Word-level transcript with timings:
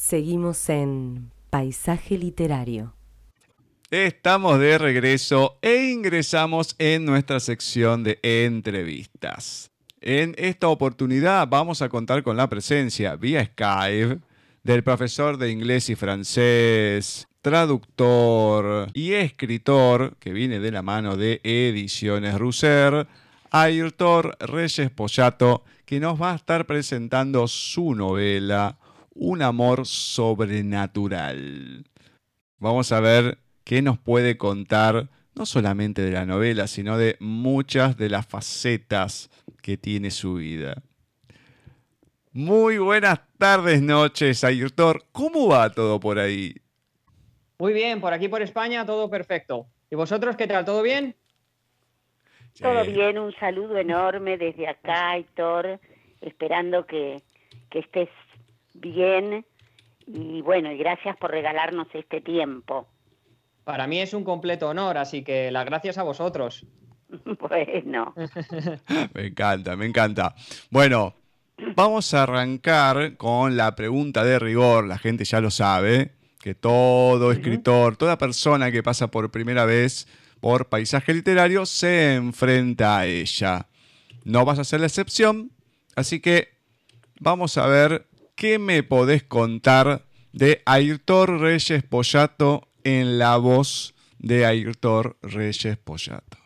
Seguimos 0.00 0.70
en 0.70 1.30
Paisaje 1.50 2.16
Literario. 2.16 2.94
Estamos 3.90 4.58
de 4.58 4.78
regreso 4.78 5.58
e 5.60 5.90
ingresamos 5.90 6.74
en 6.78 7.04
nuestra 7.04 7.38
sección 7.38 8.02
de 8.02 8.18
entrevistas. 8.22 9.70
En 10.00 10.34
esta 10.38 10.68
oportunidad 10.68 11.46
vamos 11.48 11.82
a 11.82 11.90
contar 11.90 12.22
con 12.22 12.38
la 12.38 12.48
presencia 12.48 13.14
vía 13.16 13.44
Skype 13.44 14.20
del 14.62 14.82
profesor 14.82 15.36
de 15.36 15.50
inglés 15.50 15.90
y 15.90 15.96
francés, 15.96 17.28
traductor 17.42 18.88
y 18.94 19.12
escritor 19.12 20.16
que 20.18 20.32
viene 20.32 20.60
de 20.60 20.72
la 20.72 20.80
mano 20.80 21.18
de 21.18 21.42
Ediciones 21.44 22.38
Russer, 22.38 23.06
Ayrtor 23.50 24.34
Reyes 24.40 24.90
Pollato, 24.90 25.62
que 25.84 26.00
nos 26.00 26.20
va 26.20 26.32
a 26.32 26.36
estar 26.36 26.66
presentando 26.66 27.46
su 27.46 27.94
novela 27.94 28.78
un 29.14 29.42
amor 29.42 29.86
sobrenatural. 29.86 31.84
Vamos 32.58 32.92
a 32.92 33.00
ver 33.00 33.38
qué 33.64 33.82
nos 33.82 33.98
puede 33.98 34.36
contar, 34.36 35.08
no 35.34 35.46
solamente 35.46 36.02
de 36.02 36.12
la 36.12 36.26
novela, 36.26 36.66
sino 36.66 36.98
de 36.98 37.16
muchas 37.20 37.96
de 37.96 38.10
las 38.10 38.26
facetas 38.26 39.30
que 39.62 39.76
tiene 39.76 40.10
su 40.10 40.34
vida. 40.34 40.82
Muy 42.32 42.78
buenas 42.78 43.20
tardes, 43.38 43.82
noches, 43.82 44.44
Ayrtor. 44.44 45.04
¿Cómo 45.10 45.48
va 45.48 45.70
todo 45.70 45.98
por 45.98 46.18
ahí? 46.18 46.54
Muy 47.58 47.72
bien, 47.72 48.00
por 48.00 48.12
aquí 48.12 48.28
por 48.28 48.40
España 48.40 48.86
todo 48.86 49.10
perfecto. 49.10 49.66
¿Y 49.90 49.96
vosotros 49.96 50.36
qué 50.36 50.46
tal? 50.46 50.64
¿Todo 50.64 50.82
bien? 50.82 51.16
Todo 52.60 52.84
bien, 52.84 53.18
un 53.18 53.34
saludo 53.34 53.78
enorme 53.78 54.36
desde 54.36 54.68
acá, 54.68 55.10
Aitor, 55.10 55.80
esperando 56.20 56.86
que, 56.86 57.22
que 57.70 57.80
estés 57.80 58.08
bien 58.74 59.44
y 60.06 60.42
bueno, 60.42 60.72
y 60.72 60.78
gracias 60.78 61.16
por 61.16 61.30
regalarnos 61.30 61.88
este 61.94 62.20
tiempo. 62.20 62.88
Para 63.64 63.86
mí 63.86 64.00
es 64.00 64.14
un 64.14 64.24
completo 64.24 64.68
honor, 64.68 64.98
así 64.98 65.22
que 65.22 65.50
las 65.50 65.64
gracias 65.64 65.98
a 65.98 66.02
vosotros. 66.02 66.66
bueno. 67.48 68.14
me 69.14 69.26
encanta, 69.26 69.76
me 69.76 69.86
encanta. 69.86 70.34
Bueno, 70.70 71.14
vamos 71.76 72.12
a 72.14 72.24
arrancar 72.24 73.16
con 73.16 73.56
la 73.56 73.76
pregunta 73.76 74.24
de 74.24 74.38
rigor, 74.38 74.86
la 74.86 74.98
gente 74.98 75.24
ya 75.24 75.40
lo 75.40 75.50
sabe, 75.50 76.12
que 76.40 76.54
todo 76.54 77.30
escritor, 77.32 77.96
toda 77.96 78.18
persona 78.18 78.72
que 78.72 78.82
pasa 78.82 79.08
por 79.08 79.30
primera 79.30 79.64
vez 79.64 80.08
por 80.40 80.68
paisaje 80.68 81.12
literario 81.12 81.66
se 81.66 82.14
enfrenta 82.14 82.98
a 82.98 83.06
ella. 83.06 83.66
No 84.24 84.44
vas 84.44 84.58
a 84.58 84.64
ser 84.64 84.80
la 84.80 84.86
excepción, 84.86 85.52
así 85.96 86.20
que 86.20 86.48
vamos 87.20 87.58
a 87.58 87.66
ver 87.66 88.06
¿qué 88.40 88.58
me 88.58 88.82
podés 88.82 89.22
contar 89.22 90.06
de 90.32 90.62
Ayrtor 90.64 91.40
Reyes 91.40 91.82
Pollato 91.82 92.68
en 92.84 93.18
la 93.18 93.36
voz 93.36 93.94
de 94.18 94.46
Ayrtor 94.46 95.18
Reyes 95.20 95.76
Pollato? 95.76 96.38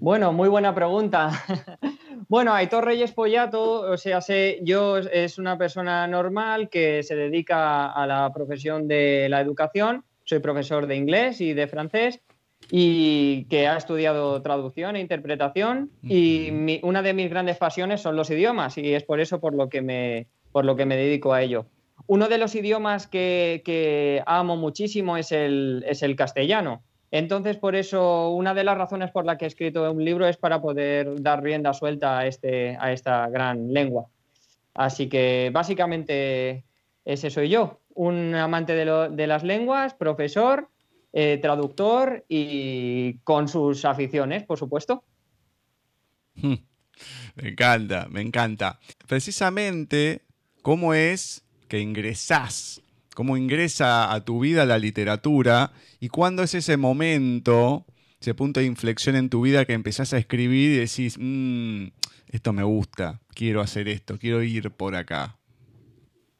Bueno, 0.00 0.32
muy 0.32 0.48
buena 0.48 0.74
pregunta. 0.74 1.32
bueno, 2.30 2.54
Aitor 2.54 2.86
Reyes 2.86 3.12
Pollato, 3.12 3.82
o 3.82 3.98
sea, 3.98 4.22
sé, 4.22 4.60
yo 4.62 4.96
es 4.96 5.36
una 5.36 5.58
persona 5.58 6.06
normal 6.06 6.70
que 6.70 7.02
se 7.02 7.14
dedica 7.14 7.92
a 7.92 8.06
la 8.06 8.32
profesión 8.32 8.88
de 8.88 9.26
la 9.28 9.42
educación. 9.42 10.02
Soy 10.24 10.38
profesor 10.38 10.86
de 10.86 10.96
inglés 10.96 11.42
y 11.42 11.52
de 11.52 11.66
francés 11.66 12.22
y 12.70 13.44
que 13.44 13.66
ha 13.68 13.76
estudiado 13.76 14.40
traducción 14.42 14.96
e 14.96 15.00
interpretación 15.00 15.90
y 16.02 16.80
una 16.82 17.02
de 17.02 17.12
mis 17.12 17.28
grandes 17.28 17.58
pasiones 17.58 18.00
son 18.00 18.16
los 18.16 18.30
idiomas 18.30 18.78
y 18.78 18.94
es 18.94 19.04
por 19.04 19.20
eso 19.20 19.40
por 19.40 19.54
lo 19.54 19.68
que 19.68 19.82
me, 19.82 20.28
por 20.52 20.64
lo 20.64 20.76
que 20.76 20.86
me 20.86 20.96
dedico 20.96 21.32
a 21.32 21.42
ello. 21.42 21.66
Uno 22.06 22.28
de 22.28 22.38
los 22.38 22.54
idiomas 22.54 23.06
que, 23.06 24.22
amo 24.26 24.56
muchísimo 24.56 25.16
es 25.16 25.32
el, 25.32 25.84
es 25.86 26.02
el 26.02 26.16
castellano. 26.16 26.82
Entonces, 27.10 27.58
por 27.58 27.76
eso, 27.76 28.30
una 28.30 28.54
de 28.54 28.64
las 28.64 28.78
razones 28.78 29.10
por 29.10 29.26
la 29.26 29.36
que 29.36 29.44
he 29.44 29.48
escrito 29.48 29.90
un 29.92 30.02
libro 30.02 30.26
es 30.26 30.38
para 30.38 30.62
poder 30.62 31.20
dar 31.20 31.42
rienda 31.42 31.74
suelta 31.74 32.18
a, 32.18 32.26
este, 32.26 32.76
a 32.80 32.90
esta 32.90 33.28
gran 33.28 33.72
lengua. 33.72 34.06
Así 34.74 35.10
que 35.10 35.50
básicamente 35.52 36.64
ese 37.04 37.28
soy 37.28 37.50
yo, 37.50 37.80
un 37.94 38.34
amante 38.34 38.74
de 38.74 39.26
las 39.26 39.42
lenguas, 39.42 39.92
profesor 39.92 40.71
eh, 41.12 41.38
traductor 41.42 42.24
y 42.28 43.18
con 43.24 43.48
sus 43.48 43.84
aficiones, 43.84 44.44
por 44.44 44.58
supuesto. 44.58 45.04
Me 46.34 47.48
encanta, 47.48 48.08
me 48.10 48.20
encanta. 48.20 48.78
Precisamente, 49.06 50.22
¿cómo 50.62 50.94
es 50.94 51.44
que 51.68 51.80
ingresás? 51.80 52.82
¿Cómo 53.14 53.36
ingresa 53.36 54.12
a 54.12 54.24
tu 54.24 54.40
vida 54.40 54.64
la 54.64 54.78
literatura? 54.78 55.72
¿Y 56.00 56.08
cuándo 56.08 56.42
es 56.42 56.54
ese 56.54 56.76
momento, 56.76 57.84
ese 58.20 58.34
punto 58.34 58.60
de 58.60 58.66
inflexión 58.66 59.16
en 59.16 59.28
tu 59.28 59.42
vida 59.42 59.64
que 59.64 59.74
empezás 59.74 60.14
a 60.14 60.18
escribir 60.18 60.72
y 60.72 60.76
decís, 60.76 61.16
mm, 61.18 61.88
esto 62.28 62.52
me 62.52 62.62
gusta, 62.62 63.20
quiero 63.34 63.60
hacer 63.60 63.88
esto, 63.88 64.18
quiero 64.18 64.42
ir 64.42 64.70
por 64.70 64.96
acá? 64.96 65.38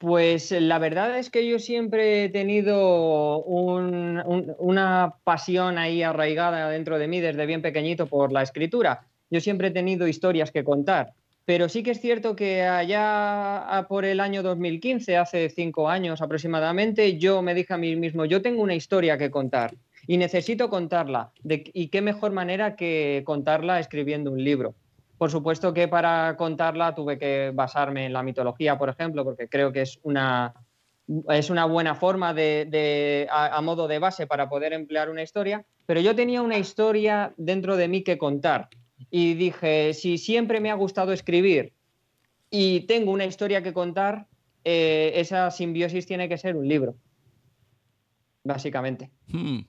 Pues 0.03 0.51
eh, 0.51 0.61
la 0.61 0.81
verdad 0.81 1.17
es 1.17 1.31
que 1.31 1.47
yo 1.47 1.61
siempre 1.61 2.25
he 2.25 2.29
tenido 2.29 3.39
una 3.45 5.15
pasión 5.23 5.79
ahí 5.79 6.03
arraigada 6.03 6.69
dentro 6.71 6.99
de 6.99 7.07
mí 7.07 7.21
desde 7.21 7.47
bien 7.47 7.63
pequeñito 7.63 8.07
por 8.07 8.33
la 8.33 8.43
escritura. 8.43 9.07
Yo 9.31 9.41
siempre 9.41 9.69
he 9.69 9.71
tenido 9.71 10.09
historias 10.09 10.51
que 10.51 10.65
contar, 10.65 11.13
pero 11.45 11.69
sí 11.69 11.85
que 11.85 11.93
es 11.93 12.01
cierto 12.01 12.35
que 12.35 12.63
allá 12.65 13.87
por 13.89 14.05
el 14.05 14.19
año 14.19 14.43
2015, 14.43 15.17
hace 15.19 15.49
cinco 15.51 15.89
años 15.89 16.21
aproximadamente, 16.21 17.17
yo 17.17 17.41
me 17.41 17.55
dije 17.55 17.73
a 17.73 17.79
mí 17.79 17.95
mismo, 17.95 18.25
yo 18.25 18.43
tengo 18.43 18.61
una 18.61 18.75
historia 18.75 19.17
que 19.17 19.31
contar 19.31 19.73
y 20.09 20.17
necesito 20.17 20.69
contarla. 20.69 21.31
¿Y 21.45 21.91
qué 21.91 22.03
mejor 22.03 22.33
manera 22.33 22.75
que 22.75 23.23
contarla 23.25 23.79
escribiendo 23.79 24.33
un 24.33 24.43
libro? 24.43 24.75
Por 25.22 25.31
supuesto 25.31 25.72
que 25.72 25.87
para 25.87 26.37
contarla 26.37 26.97
tuve 26.97 27.16
que 27.16 27.53
basarme 27.55 28.06
en 28.06 28.12
la 28.12 28.25
mitología, 28.25 28.77
por 28.77 28.88
ejemplo, 28.88 29.22
porque 29.22 29.47
creo 29.47 29.71
que 29.71 29.83
es 29.83 30.00
una, 30.03 30.53
es 31.28 31.49
una 31.49 31.65
buena 31.65 31.94
forma 31.94 32.34
de, 32.34 33.28
a, 33.31 33.60
modo 33.60 33.87
de 33.87 34.00
base 34.00 34.27
para 34.27 34.49
poder 34.49 34.72
emplear 34.72 35.09
una 35.09 35.22
historia, 35.22 35.65
pero 35.87 36.00
yo 36.00 36.16
tenía 36.16 36.43
una 36.43 36.59
historia 36.59 37.34
dentro 37.37 37.77
de 37.77 37.87
mí 37.87 38.03
que 38.03 38.19
contar 38.19 38.69
y 39.12 39.34
dije, 39.34 39.94
si 39.94 40.19
siempre 40.19 40.59
me 40.59 40.72
ha 40.72 40.75
gustado 40.75 41.12
escribir 41.12 41.72
y 42.50 42.81
tengo 42.89 43.12
una 43.12 43.25
historia 43.25 43.62
que 43.62 43.72
contar, 43.72 44.27
eh, 44.65 45.12
esa 45.15 45.53
simbiosis 45.53 46.04
tiene 46.04 46.28
que 46.28 46.37
ser 46.37 46.56
un 46.56 46.66
libro, 46.66 46.97
básicamente. 48.43 49.12
Hmm, 49.28 49.60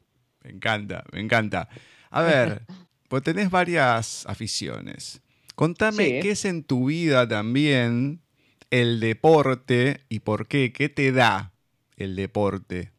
me 0.44 0.50
encanta, 0.50 1.04
me 1.12 1.20
encanta. 1.20 1.70
A 2.10 2.24
ver, 2.24 2.64
pues 3.08 3.22
tenés 3.22 3.52
varias 3.52 4.26
aficiones. 4.26 5.23
Contame 5.56 6.20
qué 6.22 6.32
es 6.32 6.46
en 6.46 6.64
tu 6.64 6.86
vida 6.88 7.28
también 7.28 8.22
el 8.72 9.00
deporte 9.00 10.02
y 10.10 10.20
por 10.20 10.48
qué, 10.48 10.74
qué 10.74 10.90
te 10.90 11.12
da 11.12 11.54
el 11.96 12.16
deporte. 12.16 12.92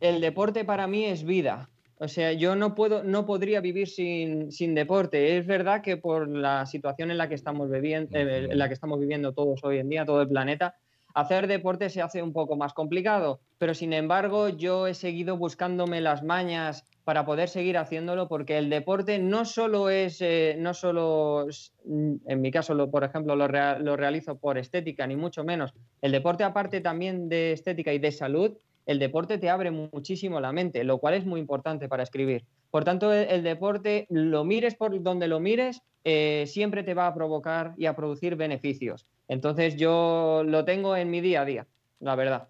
El 0.00 0.20
deporte 0.20 0.64
para 0.64 0.86
mí 0.86 1.04
es 1.04 1.24
vida. 1.24 1.68
O 1.98 2.08
sea, 2.08 2.32
yo 2.32 2.56
no 2.56 2.74
puedo, 2.74 3.04
no 3.04 3.26
podría 3.26 3.60
vivir 3.60 3.86
sin, 3.88 4.74
deporte. 4.74 5.36
Es 5.36 5.46
verdad 5.46 5.82
que 5.82 5.96
por 5.96 6.28
la 6.28 6.66
situación 6.66 7.12
en 7.12 7.18
la 7.18 7.28
que 7.28 7.36
estamos 7.36 7.70
viviendo, 7.70 8.18
en 8.18 8.58
la 8.58 8.66
que 8.66 8.74
estamos 8.74 8.98
viviendo 8.98 9.32
todos 9.32 9.62
hoy 9.62 9.78
en 9.78 9.88
día, 9.88 10.04
todo 10.04 10.22
el 10.22 10.28
planeta, 10.28 10.74
hacer 11.14 11.46
deporte 11.46 11.90
se 11.90 12.02
hace 12.02 12.22
un 12.22 12.32
poco 12.32 12.56
más 12.56 12.72
complicado. 12.72 13.40
Pero 13.58 13.74
sin 13.74 13.92
embargo, 13.92 14.48
yo 14.48 14.86
he 14.86 14.94
seguido 14.94 15.36
buscándome 15.36 16.00
las 16.00 16.22
mañas 16.22 16.84
para 17.04 17.24
poder 17.24 17.48
seguir 17.48 17.78
haciéndolo, 17.78 18.28
porque 18.28 18.58
el 18.58 18.70
deporte 18.70 19.18
no 19.18 19.44
solo 19.44 19.90
es, 19.90 20.20
eh, 20.20 20.56
no 20.58 20.72
solo, 20.72 21.46
en 21.84 22.40
mi 22.40 22.50
caso, 22.50 22.74
lo, 22.74 22.90
por 22.90 23.02
ejemplo, 23.04 23.34
lo, 23.34 23.48
realizo 23.48 24.36
por 24.36 24.56
estética, 24.56 25.06
ni 25.06 25.16
mucho 25.16 25.42
menos. 25.42 25.74
El 26.00 26.12
deporte, 26.12 26.44
aparte 26.44 26.80
también 26.80 27.28
de 27.28 27.52
estética 27.52 27.92
y 27.92 27.98
de 27.98 28.12
salud, 28.12 28.56
el 28.86 28.98
deporte 28.98 29.38
te 29.38 29.50
abre 29.50 29.70
muchísimo 29.70 30.40
la 30.40 30.52
mente, 30.52 30.84
lo 30.84 30.98
cual 30.98 31.14
es 31.14 31.24
muy 31.24 31.40
importante 31.40 31.88
para 31.88 32.02
escribir. 32.02 32.44
Por 32.70 32.84
tanto, 32.84 33.12
el, 33.12 33.42
deporte, 33.42 34.06
lo 34.08 34.44
mires 34.44 34.74
por 34.74 35.00
donde 35.02 35.28
lo 35.28 35.40
mires, 35.40 35.82
eh, 36.04 36.44
siempre 36.46 36.82
te 36.82 36.94
va 36.94 37.06
a 37.06 37.14
provocar 37.14 37.74
y 37.76 37.86
a 37.86 37.94
producir 37.94 38.34
beneficios. 38.34 39.06
Entonces, 39.32 39.76
yo 39.76 40.42
lo 40.46 40.66
tengo 40.66 40.94
en 40.94 41.10
mi 41.10 41.22
día 41.22 41.40
a 41.40 41.44
día, 41.46 41.66
la 42.00 42.14
verdad. 42.16 42.48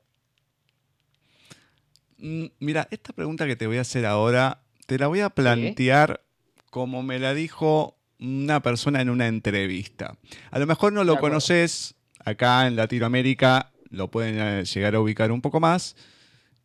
Mm, 2.19 2.47
mira, 2.59 2.89
esta 2.91 3.13
pregunta 3.13 3.47
que 3.47 3.55
te 3.55 3.69
voy 3.69 3.79
a 3.79 3.83
hacer 3.83 4.05
ahora, 4.05 4.63
te 4.87 4.99
la 4.99 5.07
voy 5.07 5.21
a 5.21 5.31
plantear 5.31 6.23
como 6.71 7.05
me 7.05 7.21
la 7.21 7.35
dijo 7.35 7.97
una 8.19 8.63
persona 8.63 9.01
en 9.01 9.11
una 9.11 9.29
entrevista. 9.29 10.19
A 10.51 10.59
lo 10.59 10.67
mejor 10.67 10.93
no 10.93 11.05
lo 11.05 11.19
conoces, 11.19 11.95
acá 12.19 12.67
en 12.67 12.75
Latinoamérica 12.75 13.71
lo 13.91 14.11
pueden 14.11 14.41
eh, 14.41 14.65
llegar 14.65 14.97
a 14.97 15.01
ubicar 15.01 15.31
un 15.31 15.41
poco 15.41 15.61
más. 15.61 15.95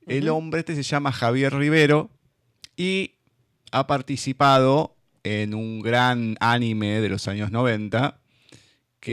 El 0.07 0.29
hombre 0.29 0.61
este 0.61 0.73
se 0.73 0.81
llama 0.81 1.11
Javier 1.11 1.53
Rivero 1.53 2.09
y 2.75 3.11
ha 3.71 3.85
participado 3.85 4.95
en 5.23 5.53
un 5.53 5.81
gran 5.81 6.37
anime 6.39 7.01
de 7.01 7.09
los 7.09 7.27
años 7.27 7.51
90 7.51 8.19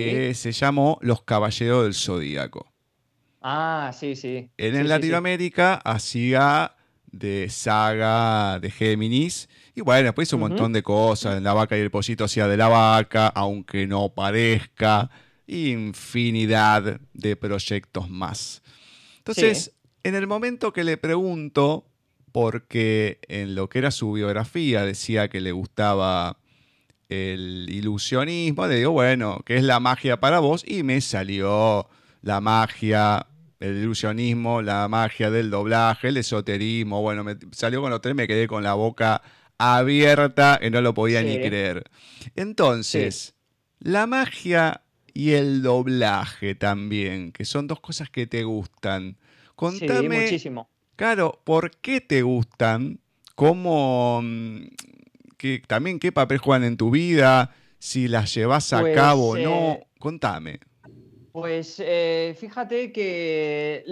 que 0.03 0.35
se 0.35 0.53
llamó 0.53 0.99
Los 1.03 1.23
Caballeros 1.23 1.85
del 1.85 1.95
Zodíaco. 1.95 2.73
Ah, 3.41 3.93
sí, 3.99 4.17
sí. 4.17 4.51
Él 4.57 4.73
Sí, 4.75 4.79
en 4.81 4.89
Latinoamérica 4.89 5.75
hacía 5.75 6.75
de 7.07 7.49
saga 7.51 8.59
de 8.59 8.71
Géminis. 8.71 9.49
Y 9.75 9.81
bueno, 9.83 10.05
después 10.05 10.29
hizo 10.29 10.37
un 10.37 10.41
montón 10.49 10.73
de 10.73 10.83
cosas. 10.83 11.37
En 11.37 11.45
La 11.45 11.53
vaca 11.53 11.77
y 11.77 11.81
el 11.81 11.91
pollito 11.91 12.25
hacía 12.25 12.49
de 12.49 12.57
la 12.57 12.69
vaca, 12.69 13.27
aunque 13.29 13.87
no 13.87 14.09
parezca. 14.15 15.11
Infinidad 15.47 17.01
de 17.13 17.37
proyectos 17.37 18.09
más. 18.09 18.63
Entonces, 19.19 19.65
Sí. 19.65 19.71
en 20.05 20.15
el 20.15 20.27
momento 20.27 20.73
que 20.73 20.85
le 20.85 20.97
pregunto, 20.97 21.87
porque 22.33 23.19
en 23.29 23.55
lo 23.55 23.69
que 23.69 23.79
era 23.79 23.91
su 23.91 24.13
biografía 24.13 24.85
decía 24.85 25.29
que 25.29 25.41
le 25.41 25.53
gustaba 25.53 26.39
el 27.23 27.69
ilusionismo, 27.71 28.67
le 28.67 28.77
digo, 28.77 28.93
bueno, 28.93 29.41
¿qué 29.45 29.57
es 29.57 29.63
la 29.63 29.81
magia 29.81 30.19
para 30.19 30.41
vos? 30.41 30.65
Y 30.67 30.83
me 30.83 31.01
salió 31.01 31.89
la 32.23 32.41
magia, 32.41 33.27
el 33.61 33.77
ilusionismo, 33.77 34.63
la 34.63 34.89
magia 34.89 35.31
del 35.31 35.51
doblaje, 35.51 36.09
el 36.09 36.17
esoterismo. 36.17 37.03
Bueno, 37.03 37.25
me 37.25 37.37
salió 37.53 37.81
con 37.81 37.91
los 37.91 38.01
tres, 38.01 38.15
me 38.15 38.27
quedé 38.27 38.47
con 38.47 38.63
la 38.63 38.75
boca 38.75 39.23
abierta 39.59 40.59
y 40.63 40.71
no 40.71 40.81
lo 40.81 40.95
podía 40.95 41.23
ni 41.23 41.39
creer. 41.39 41.85
Entonces, 42.35 43.35
la 43.79 44.07
magia 44.07 44.83
y 45.13 45.33
el 45.33 45.63
doblaje 45.63 46.55
también, 46.55 47.33
que 47.33 47.45
son 47.45 47.67
dos 47.67 47.81
cosas 47.81 48.11
que 48.11 48.27
te 48.27 48.43
gustan. 48.43 49.17
Sí, 49.17 49.53
Contame, 49.55 50.23
muchísimo. 50.23 50.69
claro, 50.97 51.41
¿por 51.45 51.71
qué 51.77 52.01
te 52.01 52.23
gustan? 52.23 52.99
¿Cómo, 53.37 54.23
qué- 55.37 55.63
también 55.67 55.99
qué 55.99 56.13
papel 56.13 56.39
juegan 56.39 56.65
en 56.65 56.77
tu 56.77 56.91
vida? 56.91 57.55
Si 57.79 58.09
las 58.09 58.35
llevas 58.35 58.73
a 58.73 58.81
Pues, 58.81 58.95
cabo 58.95 59.31
o 59.31 59.37
no. 59.37 59.73
eh, 59.73 59.87
Contame. 59.99 60.59
Pues 61.33 61.83
eh, 61.85 62.37
fíjate 62.39 62.93
que, 62.93 63.85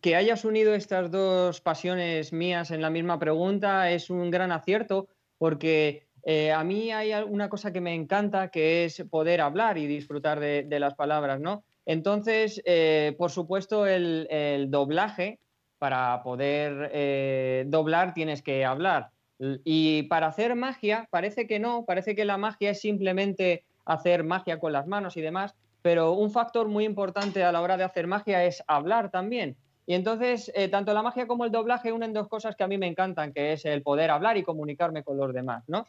que 0.00 0.16
hayas 0.16 0.44
unido 0.44 0.74
estas 0.74 1.10
dos 1.10 1.60
pasiones 1.60 2.32
mías 2.32 2.70
en 2.70 2.82
la 2.82 2.90
misma 2.90 3.18
pregunta 3.18 3.90
es 3.90 4.10
un 4.10 4.30
gran 4.30 4.52
acierto 4.52 5.08
porque 5.38 6.06
eh, 6.24 6.52
a 6.52 6.62
mí 6.64 6.90
hay 6.92 7.12
una 7.26 7.48
cosa 7.48 7.72
que 7.72 7.80
me 7.80 7.94
encanta 7.94 8.48
que 8.50 8.84
es 8.84 9.02
poder 9.10 9.40
hablar 9.40 9.78
y 9.78 9.86
disfrutar 9.86 10.40
de, 10.40 10.64
de 10.64 10.80
las 10.80 10.94
palabras, 10.94 11.40
¿no? 11.40 11.64
Entonces, 11.86 12.60
eh, 12.64 13.14
por 13.16 13.30
supuesto, 13.30 13.86
el, 13.86 14.26
el 14.30 14.70
doblaje, 14.70 15.38
para 15.78 16.22
poder 16.22 16.90
eh, 16.92 17.64
doblar 17.68 18.12
tienes 18.12 18.42
que 18.42 18.64
hablar. 18.64 19.10
Y 19.38 20.04
para 20.04 20.28
hacer 20.28 20.54
magia, 20.54 21.08
parece 21.10 21.46
que 21.46 21.58
no, 21.58 21.84
parece 21.84 22.14
que 22.14 22.24
la 22.24 22.38
magia 22.38 22.70
es 22.70 22.80
simplemente 22.80 23.64
hacer 23.84 24.24
magia 24.24 24.58
con 24.58 24.72
las 24.72 24.86
manos 24.86 25.16
y 25.16 25.20
demás, 25.20 25.54
pero 25.82 26.12
un 26.12 26.30
factor 26.30 26.68
muy 26.68 26.84
importante 26.84 27.44
a 27.44 27.52
la 27.52 27.60
hora 27.60 27.76
de 27.76 27.84
hacer 27.84 28.06
magia 28.06 28.44
es 28.44 28.62
hablar 28.66 29.10
también. 29.10 29.56
Y 29.86 29.94
entonces, 29.94 30.50
eh, 30.54 30.68
tanto 30.68 30.92
la 30.94 31.02
magia 31.02 31.26
como 31.26 31.44
el 31.44 31.52
doblaje 31.52 31.92
unen 31.92 32.12
dos 32.12 32.28
cosas 32.28 32.56
que 32.56 32.64
a 32.64 32.68
mí 32.68 32.76
me 32.78 32.88
encantan, 32.88 33.32
que 33.32 33.52
es 33.52 33.64
el 33.66 33.82
poder 33.82 34.10
hablar 34.10 34.36
y 34.36 34.42
comunicarme 34.42 35.04
con 35.04 35.16
los 35.16 35.32
demás, 35.32 35.64
¿no? 35.68 35.84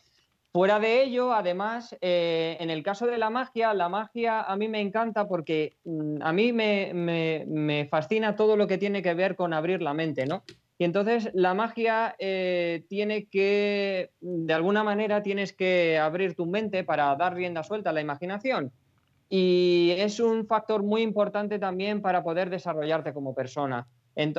Fuera 0.54 0.80
de 0.80 1.04
ello, 1.04 1.34
además, 1.34 1.96
eh, 2.02 2.58
en 2.60 2.70
el 2.70 2.84
caso 2.84 3.06
de 3.08 3.18
la 3.18 3.30
magia, 3.30 3.74
la 3.74 3.90
magia 3.90 4.42
a 4.42 4.56
mí 4.58 4.68
me 4.68 4.82
encanta 4.82 5.28
porque 5.28 5.78
mm, 5.84 6.22
a 6.22 6.34
mí 6.34 6.54
me, 6.54 6.92
me- 6.94 7.46
me 7.48 7.88
fascina 7.88 8.36
todo 8.36 8.56
lo 8.58 8.68
que 8.68 8.78
tiene 8.78 9.02
que 9.02 9.14
ver 9.14 9.36
con 9.36 9.54
abrir 9.54 9.82
la 9.82 9.94
mente, 9.94 10.26
¿no? 10.26 10.44
Y 10.80 10.84
entonces 10.84 11.30
la 11.34 11.54
magia 11.54 12.16
eh, 12.20 12.86
tiene 12.88 13.28
que, 13.28 14.12
de 14.22 14.54
alguna 14.54 14.84
manera, 14.84 15.24
tienes 15.24 15.54
que 15.54 15.98
abrir 15.98 16.36
tu 16.36 16.46
mente 16.46 16.84
para 16.84 17.16
dar 17.16 17.34
rienda 17.34 17.64
suelta 17.64 17.90
a 17.90 17.94
la 17.94 18.02
imaginación. 18.02 18.72
Y 19.30 19.94
es 19.98 20.20
un 20.20 20.46
factor 20.46 20.84
muy 20.84 21.02
importante 21.02 21.60
también 21.60 22.02
para 22.02 22.24
poder 22.24 22.50
desarrollarte 22.50 23.14
como 23.14 23.34
persona. 23.34 23.88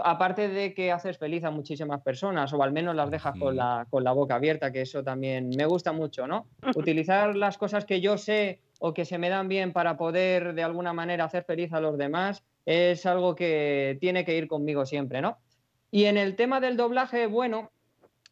Aparte 0.02 0.48
de 0.48 0.74
que 0.74 0.90
haces 0.90 1.18
feliz 1.18 1.44
a 1.44 1.52
muchísimas 1.52 2.02
personas, 2.02 2.52
o 2.52 2.62
al 2.62 2.72
menos 2.72 2.96
las 2.96 3.10
dejas 3.10 3.38
con 3.38 3.54
la, 3.54 3.86
con 3.90 4.02
la 4.02 4.12
boca 4.12 4.34
abierta, 4.34 4.72
que 4.72 4.80
eso 4.80 5.04
también 5.04 5.50
me 5.56 5.66
gusta 5.66 5.92
mucho, 5.92 6.26
¿no? 6.26 6.46
Utilizar 6.74 7.36
las 7.36 7.58
cosas 7.58 7.84
que 7.84 8.00
yo 8.00 8.18
sé 8.18 8.60
o 8.80 8.92
que 8.92 9.04
se 9.04 9.18
me 9.18 9.28
dan 9.28 9.46
bien 9.46 9.72
para 9.72 9.96
poder 9.96 10.54
de 10.54 10.64
alguna 10.64 10.92
manera 10.92 11.24
hacer 11.24 11.44
feliz 11.44 11.72
a 11.72 11.80
los 11.80 11.96
demás 11.96 12.42
es 12.66 13.06
algo 13.06 13.36
que 13.36 13.98
tiene 14.00 14.24
que 14.24 14.36
ir 14.36 14.48
conmigo 14.48 14.84
siempre, 14.84 15.20
¿no? 15.20 15.38
Y 15.90 16.04
en 16.04 16.16
el 16.16 16.36
tema 16.36 16.60
del 16.60 16.76
doblaje, 16.76 17.26
bueno, 17.26 17.70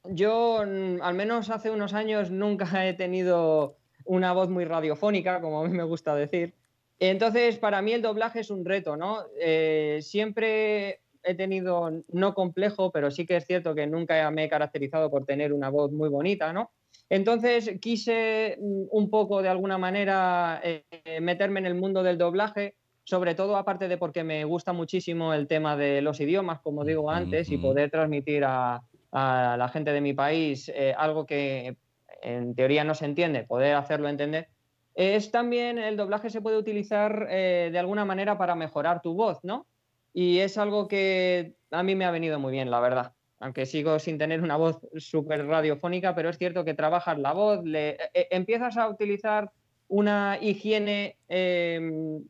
yo 0.05 0.63
mm, 0.67 1.03
al 1.03 1.15
menos 1.15 1.51
hace 1.51 1.71
unos 1.71 1.95
años 1.95 2.31
nunca 2.31 2.67
he 2.87 2.95
tenido 2.95 3.77
una 4.05 4.33
voz 4.33 4.49
muy 4.49 4.65
radiofónica, 4.65 5.41
como 5.41 5.61
a 5.61 5.69
mí 5.69 5.77
me 5.77 5.85
gusta 5.85 6.15
decir. 6.15 6.55
Entonces, 6.99 7.59
para 7.59 7.83
mí 7.83 7.93
el 7.93 8.03
doblaje 8.03 8.41
es 8.41 8.51
un 8.51 8.65
reto, 8.65 8.97
¿no? 8.97 9.25
Eh, 9.39 9.99
siempre 10.01 11.01
he 11.23 11.35
tenido, 11.35 11.91
no 12.13 12.35
complejo, 12.35 12.91
pero 12.93 13.11
sí 13.11 13.27
que 13.27 13.37
es 13.37 13.47
cierto 13.47 13.75
que 13.75 13.87
nunca 13.87 14.31
me 14.31 14.45
he 14.45 14.49
caracterizado 14.49 15.11
por 15.11 15.27
tener 15.27 15.53
una 15.53 15.69
voz 15.69 15.93
muy 15.93 16.09
bonita, 16.09 16.53
¿no? 16.53 16.71
Entonces 17.11 17.79
quise 17.81 18.57
mm, 18.61 18.85
un 18.91 19.11
poco, 19.11 19.43
de 19.43 19.49
alguna 19.49 19.77
manera, 19.77 20.61
eh, 20.63 20.85
meterme 21.21 21.61
en 21.61 21.67
el 21.67 21.75
mundo 21.75 22.03
del 22.03 22.17
doblaje, 22.17 22.77
sobre 23.07 23.37
todo 23.37 23.57
aparte 23.57 23.87
de 23.87 23.99
porque 23.99 24.25
me 24.25 24.45
gusta 24.45 24.73
muchísimo 24.73 25.33
el 25.33 25.47
tema 25.47 25.77
de 25.77 26.03
los 26.03 26.21
idiomas, 26.21 26.61
como 26.61 26.85
digo 26.85 27.09
antes, 27.09 27.51
y 27.53 27.57
poder 27.57 27.89
transmitir 27.89 28.45
a, 28.45 28.83
a 29.13 29.57
la 29.57 29.69
gente 29.69 29.93
de 29.93 30.01
mi 30.01 30.13
país 30.13 30.69
eh, 30.75 30.93
algo 30.99 31.25
que 31.25 31.77
en 32.21 32.57
teoría 32.57 32.83
no 32.83 32.97
se 32.97 33.05
entiende, 33.05 33.45
poder 33.45 33.77
hacerlo 33.77 34.09
entender. 34.09 34.49
Es 34.97 35.31
también, 35.31 35.79
el 35.79 35.97
doblaje 35.97 36.31
se 36.31 36.41
puede 36.41 36.59
utilizar 36.59 37.29
eh, 37.31 37.69
de 37.71 37.79
alguna 37.79 38.05
manera 38.05 38.39
para 38.39 38.57
mejorar 38.57 39.03
tu 39.03 39.15
voz, 39.15 39.39
¿no? 39.45 39.69
Y 40.13 40.41
es 40.41 40.59
algo 40.59 40.89
que 40.89 41.55
a 41.71 41.85
mí 41.85 41.95
me 41.95 42.07
ha 42.07 42.11
venido 42.11 42.41
muy 42.41 42.51
bien, 42.51 42.73
la 42.73 42.81
verdad. 42.81 43.13
Aunque 43.39 43.67
sigo 43.67 44.01
sin 44.01 44.19
tener 44.19 44.43
una 44.43 44.57
voz 44.57 44.81
súper 44.97 45.47
radiofónica, 45.47 46.17
pero 46.17 46.29
es 46.29 46.39
cierto 46.39 46.65
que 46.65 46.75
trabajas 46.75 47.19
la 47.19 47.33
voz, 47.33 47.63
le, 47.65 47.91
eh, 48.15 48.27
empiezas 48.31 48.77
a 48.77 48.89
utilizar 48.89 49.53
una 49.89 50.39
higiene 50.41 51.17
eh, 51.29 51.79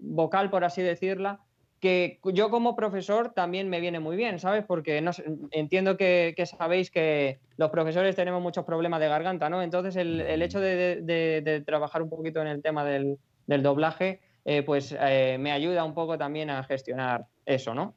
vocal, 0.01 0.51
por 0.51 0.65
así 0.65 0.83
decirla, 0.83 1.41
que 1.81 2.21
yo 2.33 2.49
como 2.51 2.75
profesor 2.75 3.33
también 3.35 3.69
me 3.69 3.81
viene 3.81 4.01
muy 4.01 4.17
bien, 4.17 4.39
¿sabes? 4.39 4.65
Porque 4.65 5.01
no 5.03 5.13
sé, 5.13 5.25
entiendo 5.51 5.97
que, 5.97 6.33
que 6.37 6.47
sabéis 6.47 6.91
que 6.91 7.39
los 7.59 7.71
profesores 7.71 8.17
tenemos 8.17 8.43
muchos 8.43 8.65
problemas 8.65 9.01
de 9.01 9.09
garganta, 9.09 9.49
¿no? 9.51 9.63
Entonces 9.63 9.95
el, 9.97 10.21
el 10.23 10.43
hecho 10.43 10.59
de, 10.61 11.03
de- 11.03 11.43
de 11.43 11.61
trabajar 11.63 12.03
un 12.03 12.09
poquito 12.11 12.41
en 12.41 12.47
el 12.49 12.63
tema 12.63 12.85
del, 12.85 13.19
del 13.47 13.63
doblaje, 13.63 14.21
eh, 14.45 14.63
pues 14.63 14.97
eh, 14.99 15.37
me 15.39 15.53
ayuda 15.53 15.85
un 15.85 15.95
poco 15.95 16.17
también 16.17 16.49
a 16.51 16.63
gestionar 16.65 17.27
eso, 17.45 17.75
¿no? 17.75 17.95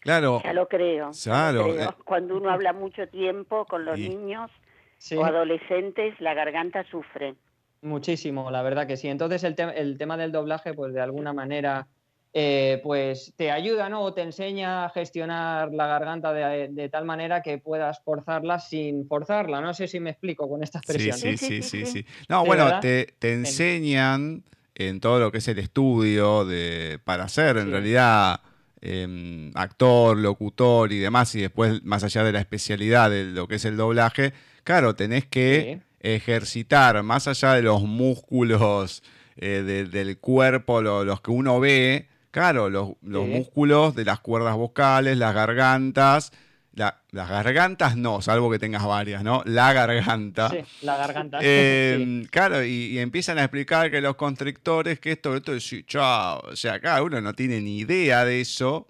Claro, 0.00 0.40
Ya 0.44 0.52
lo 0.52 0.66
creo. 0.68 1.10
Claro, 1.22 1.66
lo 1.68 1.74
creo. 1.74 1.90
eh. 1.90 1.94
Cuando 2.04 2.36
uno 2.36 2.50
habla 2.50 2.72
mucho 2.72 3.06
tiempo 3.08 3.64
con 3.66 3.84
los 3.84 3.96
Sí. 3.98 4.08
niños 4.08 4.50
Sí. 4.98 5.16
o 5.16 5.24
adolescentes, 5.24 6.18
la 6.20 6.34
garganta 6.34 6.84
sufre. 6.90 7.34
Muchísimo, 7.82 8.50
la 8.50 8.62
verdad 8.62 8.86
que 8.86 8.96
sí. 8.96 9.08
Entonces 9.08 9.42
el, 9.44 9.54
te- 9.54 9.80
el 9.80 9.96
tema 9.96 10.16
del 10.16 10.32
doblaje, 10.32 10.74
pues 10.74 10.92
de 10.92 11.00
alguna 11.00 11.32
manera, 11.32 11.88
eh, 12.32 12.78
pues 12.82 13.32
te 13.36 13.50
ayuda, 13.50 13.88
¿no? 13.88 14.02
O 14.02 14.12
te 14.14 14.20
enseña 14.22 14.84
a 14.84 14.90
gestionar 14.90 15.72
la 15.72 15.86
garganta 15.86 16.32
de, 16.32 16.68
de 16.70 16.88
tal 16.90 17.04
manera 17.06 17.42
que 17.42 17.58
puedas 17.58 18.00
forzarla 18.04 18.58
sin 18.58 19.06
forzarla. 19.08 19.60
No 19.62 19.72
sé 19.72 19.88
si 19.88 19.98
me 19.98 20.10
explico 20.10 20.48
con 20.48 20.62
esta 20.62 20.78
expresión. 20.78 21.16
sí, 21.16 21.36
Sí, 21.36 21.62
sí, 21.62 21.62
sí, 21.62 21.86
sí. 21.86 22.06
No, 22.28 22.42
Sí, 22.42 22.46
bueno, 22.48 22.80
te, 22.80 23.14
te 23.18 23.32
enseñan 23.32 24.44
en 24.74 25.00
todo 25.00 25.18
lo 25.18 25.32
que 25.32 25.38
es 25.38 25.48
el 25.48 25.58
estudio 25.58 26.44
de, 26.44 26.98
para 27.04 27.28
ser 27.28 27.56
en 27.56 27.64
Sí. 27.66 27.70
realidad 27.70 28.40
em, 28.82 29.50
actor, 29.54 30.16
locutor 30.16 30.92
y 30.92 30.98
demás, 30.98 31.34
y 31.34 31.40
después 31.42 31.82
más 31.84 32.04
allá 32.04 32.24
de 32.24 32.32
la 32.32 32.40
especialidad 32.40 33.10
de 33.10 33.24
lo 33.24 33.46
que 33.48 33.56
es 33.56 33.64
el 33.64 33.76
doblaje, 33.76 34.32
claro, 34.64 34.94
tenés 34.94 35.26
que 35.26 35.78
Sí. 35.78 35.82
Ejercitar 36.00 37.02
más 37.02 37.28
allá 37.28 37.54
de 37.54 37.62
los 37.62 37.82
músculos 37.82 39.02
eh, 39.36 39.62
de- 39.64 39.84
del 39.86 40.18
cuerpo, 40.18 40.82
lo- 40.82 41.04
los 41.04 41.20
que 41.22 41.30
uno 41.30 41.60
ve, 41.60 42.08
claro, 42.30 42.68
los, 42.68 42.90
los 43.02 43.24
Sí. 43.24 43.30
músculos 43.30 43.94
de 43.94 44.04
las 44.04 44.20
cuerdas 44.20 44.54
vocales, 44.56 45.16
las 45.16 45.34
gargantas. 45.34 46.32
la- 46.72 47.02
las 47.10 47.28
gargantas 47.28 47.96
no, 47.96 48.22
salvo 48.22 48.48
que 48.50 48.58
tengas 48.60 48.84
varias, 48.86 49.24
¿no? 49.24 49.42
La 49.44 49.72
garganta. 49.72 50.50
Sí, 50.50 50.58
la 50.82 50.96
garganta. 50.96 51.38
Eh, 51.42 51.96
sí. 52.22 52.28
Claro, 52.30 52.62
y, 52.64 52.68
y 52.92 52.98
empiezan 53.00 53.38
a 53.38 53.42
explicar 53.42 53.90
que 53.90 54.00
los 54.00 54.14
constrictores, 54.14 55.00
que 55.00 55.12
esto, 55.12 55.34
esto, 55.36 55.52
y 55.56 55.60
chao. 55.84 56.40
O 56.50 56.54
sea, 56.56 56.78
cada 56.80 57.02
uno 57.02 57.20
no 57.20 57.34
tiene 57.34 57.60
ni 57.60 57.78
idea 57.78 58.24
de 58.24 58.40
eso. 58.40 58.86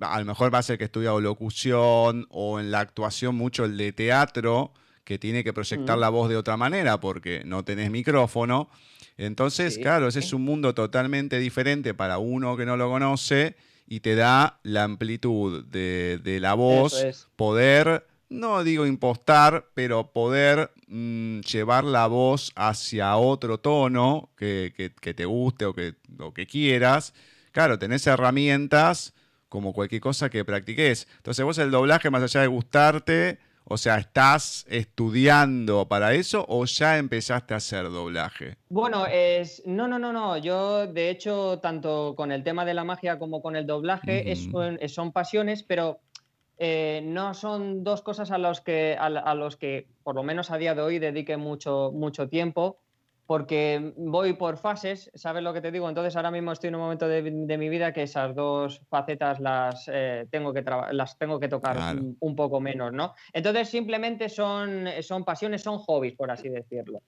A 0.00 0.18
lo 0.20 0.24
mejor 0.24 0.52
va 0.52 0.58
a 0.58 0.62
ser 0.62 0.78
que 0.78 0.84
estudia 0.84 1.10
locución 1.12 2.26
o 2.30 2.60
en 2.60 2.70
la 2.70 2.80
actuación 2.80 3.34
mucho 3.36 3.64
el 3.66 3.76
de 3.76 3.92
teatro, 3.92 4.72
que 5.08 5.18
tiene 5.18 5.42
que 5.42 5.54
proyectar 5.54 5.96
Mm. 5.96 6.00
la 6.00 6.10
voz 6.10 6.28
de 6.28 6.36
otra 6.36 6.58
manera 6.58 7.00
porque 7.00 7.40
no 7.46 7.64
tenés 7.64 7.90
micrófono. 7.90 8.68
Entonces, 9.16 9.76
Sí, 9.76 9.80
claro, 9.80 10.06
ese 10.08 10.18
es 10.18 10.34
un 10.34 10.42
mundo 10.44 10.74
totalmente 10.74 11.38
diferente 11.38 11.94
para 11.94 12.18
uno 12.18 12.58
que 12.58 12.66
no 12.66 12.76
lo 12.76 12.90
conoce 12.90 13.56
y 13.86 14.00
te 14.00 14.14
da 14.16 14.60
la 14.64 14.84
amplitud 14.84 15.64
de, 15.64 16.20
de 16.22 16.40
la 16.40 16.52
voz, 16.52 16.92
es. 17.02 17.26
poder, 17.36 18.06
no 18.28 18.62
digo 18.64 18.84
impostar, 18.84 19.70
pero 19.72 20.12
poder 20.12 20.72
mm, 20.88 21.40
llevar 21.40 21.84
la 21.84 22.06
voz 22.06 22.52
hacia 22.54 23.16
otro 23.16 23.56
tono 23.58 24.28
que, 24.36 24.74
que- 24.76 24.90
que 24.90 25.14
te 25.14 25.24
guste 25.24 25.64
o 25.64 25.72
que, 25.72 25.94
o 26.18 26.34
que 26.34 26.46
quieras. 26.46 27.14
claro, 27.50 27.78
tenés 27.78 28.06
herramientas 28.06 29.14
como 29.48 29.72
cualquier 29.72 30.02
cosa 30.02 30.28
que 30.28 30.44
practiques. 30.44 31.08
Entonces 31.16 31.42
vos 31.46 31.56
el 31.56 31.70
doblaje, 31.70 32.10
más 32.10 32.22
allá 32.22 32.42
de 32.42 32.46
gustarte, 32.48 33.38
o 33.70 33.76
sea, 33.76 33.98
¿estás 33.98 34.64
estudiando 34.68 35.86
para 35.88 36.14
eso 36.14 36.44
o 36.48 36.64
ya 36.64 36.96
empezaste 36.96 37.54
a 37.54 37.58
hacer 37.58 37.90
doblaje? 37.90 38.56
Bueno, 38.70 39.06
es 39.06 39.62
no, 39.66 39.86
no, 39.86 39.98
no, 39.98 40.12
no. 40.12 40.38
Yo, 40.38 40.86
de 40.86 41.10
hecho, 41.10 41.58
tanto 41.60 42.14
con 42.16 42.32
el 42.32 42.42
tema 42.42 42.64
de 42.64 42.74
la 42.74 42.84
magia 42.84 43.18
como 43.18 43.42
con 43.42 43.56
el 43.56 43.66
doblaje 43.66 44.34
son, 44.88 45.12
pasiones, 45.12 45.62
pero 45.62 46.00
eh, 46.56 47.02
no 47.04 47.34
son 47.34 47.84
dos 47.84 48.00
cosas 48.02 48.30
a 48.30 48.38
los 48.38 48.62
que, 48.62 48.96
a, 48.98 49.34
los 49.34 49.56
que, 49.56 49.86
por 50.02 50.14
lo 50.14 50.22
menos 50.22 50.50
a 50.50 50.56
día 50.56 50.74
de 50.74 50.80
hoy, 50.80 50.98
dedique 50.98 51.36
mucho, 51.36 51.92
mucho 51.92 52.28
tiempo 52.28 52.78
porque 53.28 53.92
voy 53.98 54.32
por 54.32 54.56
fases, 54.56 55.10
¿sabes 55.12 55.42
lo 55.42 55.52
que 55.52 55.60
te 55.60 55.70
digo? 55.70 55.86
Entonces 55.86 56.16
ahora 56.16 56.30
mismo 56.30 56.50
estoy 56.50 56.68
en 56.68 56.76
un 56.76 56.80
momento 56.80 57.06
de, 57.06 57.20
mi 57.30 57.68
vida 57.68 57.92
que 57.92 58.04
esas 58.04 58.34
dos 58.34 58.80
facetas 58.88 59.38
las, 59.38 59.86
eh, 59.92 60.26
tengo, 60.30 60.54
que 60.54 60.64
las 60.92 61.18
tengo 61.18 61.38
que 61.38 61.46
tocar 61.46 61.76
un, 62.20 62.34
poco 62.34 62.58
menos, 62.58 62.90
¿no? 62.94 63.12
Entonces 63.34 63.68
simplemente 63.68 64.30
son, 64.30 64.86
son 65.02 65.24
pasiones, 65.24 65.60
son 65.60 65.76
hobbies, 65.76 66.14
por 66.14 66.30
así 66.30 66.48
decirlo. 66.48 67.02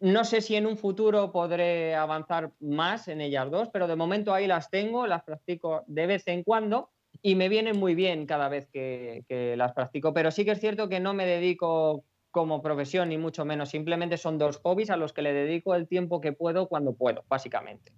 No 0.00 0.22
sé 0.26 0.42
si 0.42 0.54
en 0.54 0.66
un 0.66 0.76
futuro 0.76 1.32
podré 1.32 1.94
avanzar 1.94 2.50
más 2.60 3.08
en 3.08 3.22
ellas 3.22 3.50
dos, 3.50 3.70
pero 3.72 3.88
de 3.88 3.96
momento 3.96 4.34
ahí 4.34 4.46
las 4.46 4.68
tengo, 4.68 5.06
las 5.06 5.22
practico 5.22 5.82
de 5.86 6.06
vez 6.08 6.24
en 6.28 6.42
cuando 6.42 6.90
y 7.22 7.36
me 7.36 7.48
vienen 7.48 7.78
muy 7.78 7.94
bien 7.94 8.26
cada 8.26 8.50
vez 8.50 8.68
que, 8.68 9.24
que 9.26 9.56
las 9.56 9.72
practico. 9.72 10.12
Pero 10.12 10.30
sí 10.30 10.44
que 10.44 10.50
es 10.50 10.60
cierto 10.60 10.90
que 10.90 11.00
no 11.00 11.14
me 11.14 11.24
dedico 11.24 12.04
como 12.32 12.62
profesión, 12.62 13.10
ni 13.10 13.18
mucho 13.18 13.44
menos. 13.44 13.68
Simplemente 13.68 14.16
son 14.16 14.38
dos 14.38 14.58
hobbies 14.64 14.90
a 14.90 14.96
los 14.96 15.12
que 15.12 15.22
le 15.22 15.32
dedico 15.32 15.74
el 15.76 15.86
tiempo 15.86 16.20
que 16.20 16.32
puedo 16.32 16.66
cuando 16.66 16.94
puedo, 16.94 17.24
básicamente. 17.28 17.92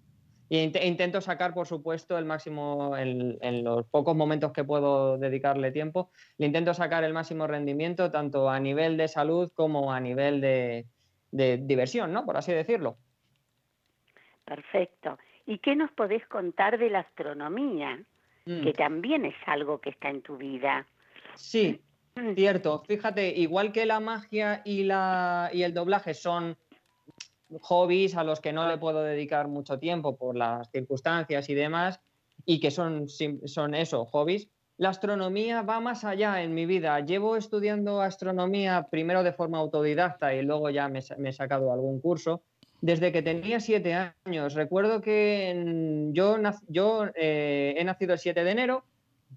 E 0.50 0.86
intento 0.86 1.20
sacar, 1.20 1.54
por 1.54 1.66
supuesto, 1.66 2.18
el 2.18 2.26
máximo 2.26 2.96
en, 2.96 3.64
los 3.64 3.86
pocos 3.86 4.14
momentos 4.14 4.52
que 4.52 4.62
puedo 4.62 5.16
dedicarle 5.16 5.72
tiempo. 5.72 6.10
Le 6.36 6.46
intento 6.46 6.74
sacar 6.74 7.02
el 7.02 7.14
máximo 7.14 7.46
rendimiento, 7.46 8.10
tanto 8.10 8.50
a 8.50 8.60
nivel 8.60 8.96
de 8.96 9.08
salud 9.08 9.50
como 9.54 9.92
a 9.92 10.00
nivel 10.00 10.40
de, 10.40 10.86
diversión, 11.30 12.12
¿no? 12.12 12.26
Por 12.26 12.36
así 12.36 12.52
decirlo. 12.52 12.98
Perfecto. 14.44 15.18
¿Y 15.46 15.58
qué 15.58 15.74
nos 15.76 15.90
podés 15.92 16.26
contar 16.26 16.78
de 16.78 16.90
la 16.90 17.00
astronomía? 17.00 17.98
Mm. 18.44 18.62
Que 18.62 18.72
también 18.74 19.24
es 19.24 19.36
algo 19.46 19.80
que 19.80 19.90
está 19.90 20.10
en 20.10 20.20
tu 20.20 20.36
vida. 20.36 20.86
Sí. 21.36 21.80
Cierto, 22.36 22.84
fíjate, 22.86 23.28
igual 23.28 23.72
que 23.72 23.86
la 23.86 23.98
magia 23.98 24.62
y, 24.64 24.84
la, 24.84 25.50
y 25.52 25.62
el 25.62 25.74
doblaje 25.74 26.14
son 26.14 26.56
hobbies 27.60 28.16
a 28.16 28.22
los 28.22 28.40
que 28.40 28.52
no 28.52 28.68
le 28.68 28.78
puedo 28.78 29.02
dedicar 29.02 29.48
mucho 29.48 29.78
tiempo 29.78 30.16
por 30.16 30.36
las 30.36 30.70
circunstancias 30.70 31.48
y 31.48 31.54
demás, 31.54 32.00
y 32.46 32.60
que 32.60 32.70
son, 32.70 33.08
son 33.08 33.74
eso, 33.74 34.04
hobbies, 34.06 34.48
la 34.76 34.90
astronomía 34.90 35.62
va 35.62 35.80
más 35.80 36.04
allá 36.04 36.42
en 36.42 36.54
mi 36.54 36.66
vida. 36.66 36.98
Llevo 37.00 37.36
estudiando 37.36 38.00
astronomía 38.00 38.88
primero 38.90 39.22
de 39.22 39.32
forma 39.32 39.58
autodidacta 39.58 40.34
y 40.34 40.42
luego 40.42 40.70
ya 40.70 40.88
me, 40.88 40.98
he 40.98 41.32
sacado 41.32 41.72
algún 41.72 42.00
curso. 42.00 42.42
Desde 42.80 43.12
que 43.12 43.22
tenía 43.22 43.60
siete 43.60 43.94
años. 43.94 44.54
Recuerdo 44.54 45.00
que 45.00 46.10
yo, 46.12 46.36
yo 46.68 47.06
eh, 47.14 47.74
he 47.76 47.84
nacido 47.84 48.12
el 48.12 48.18
7 48.18 48.44
de 48.44 48.50
enero 48.50 48.84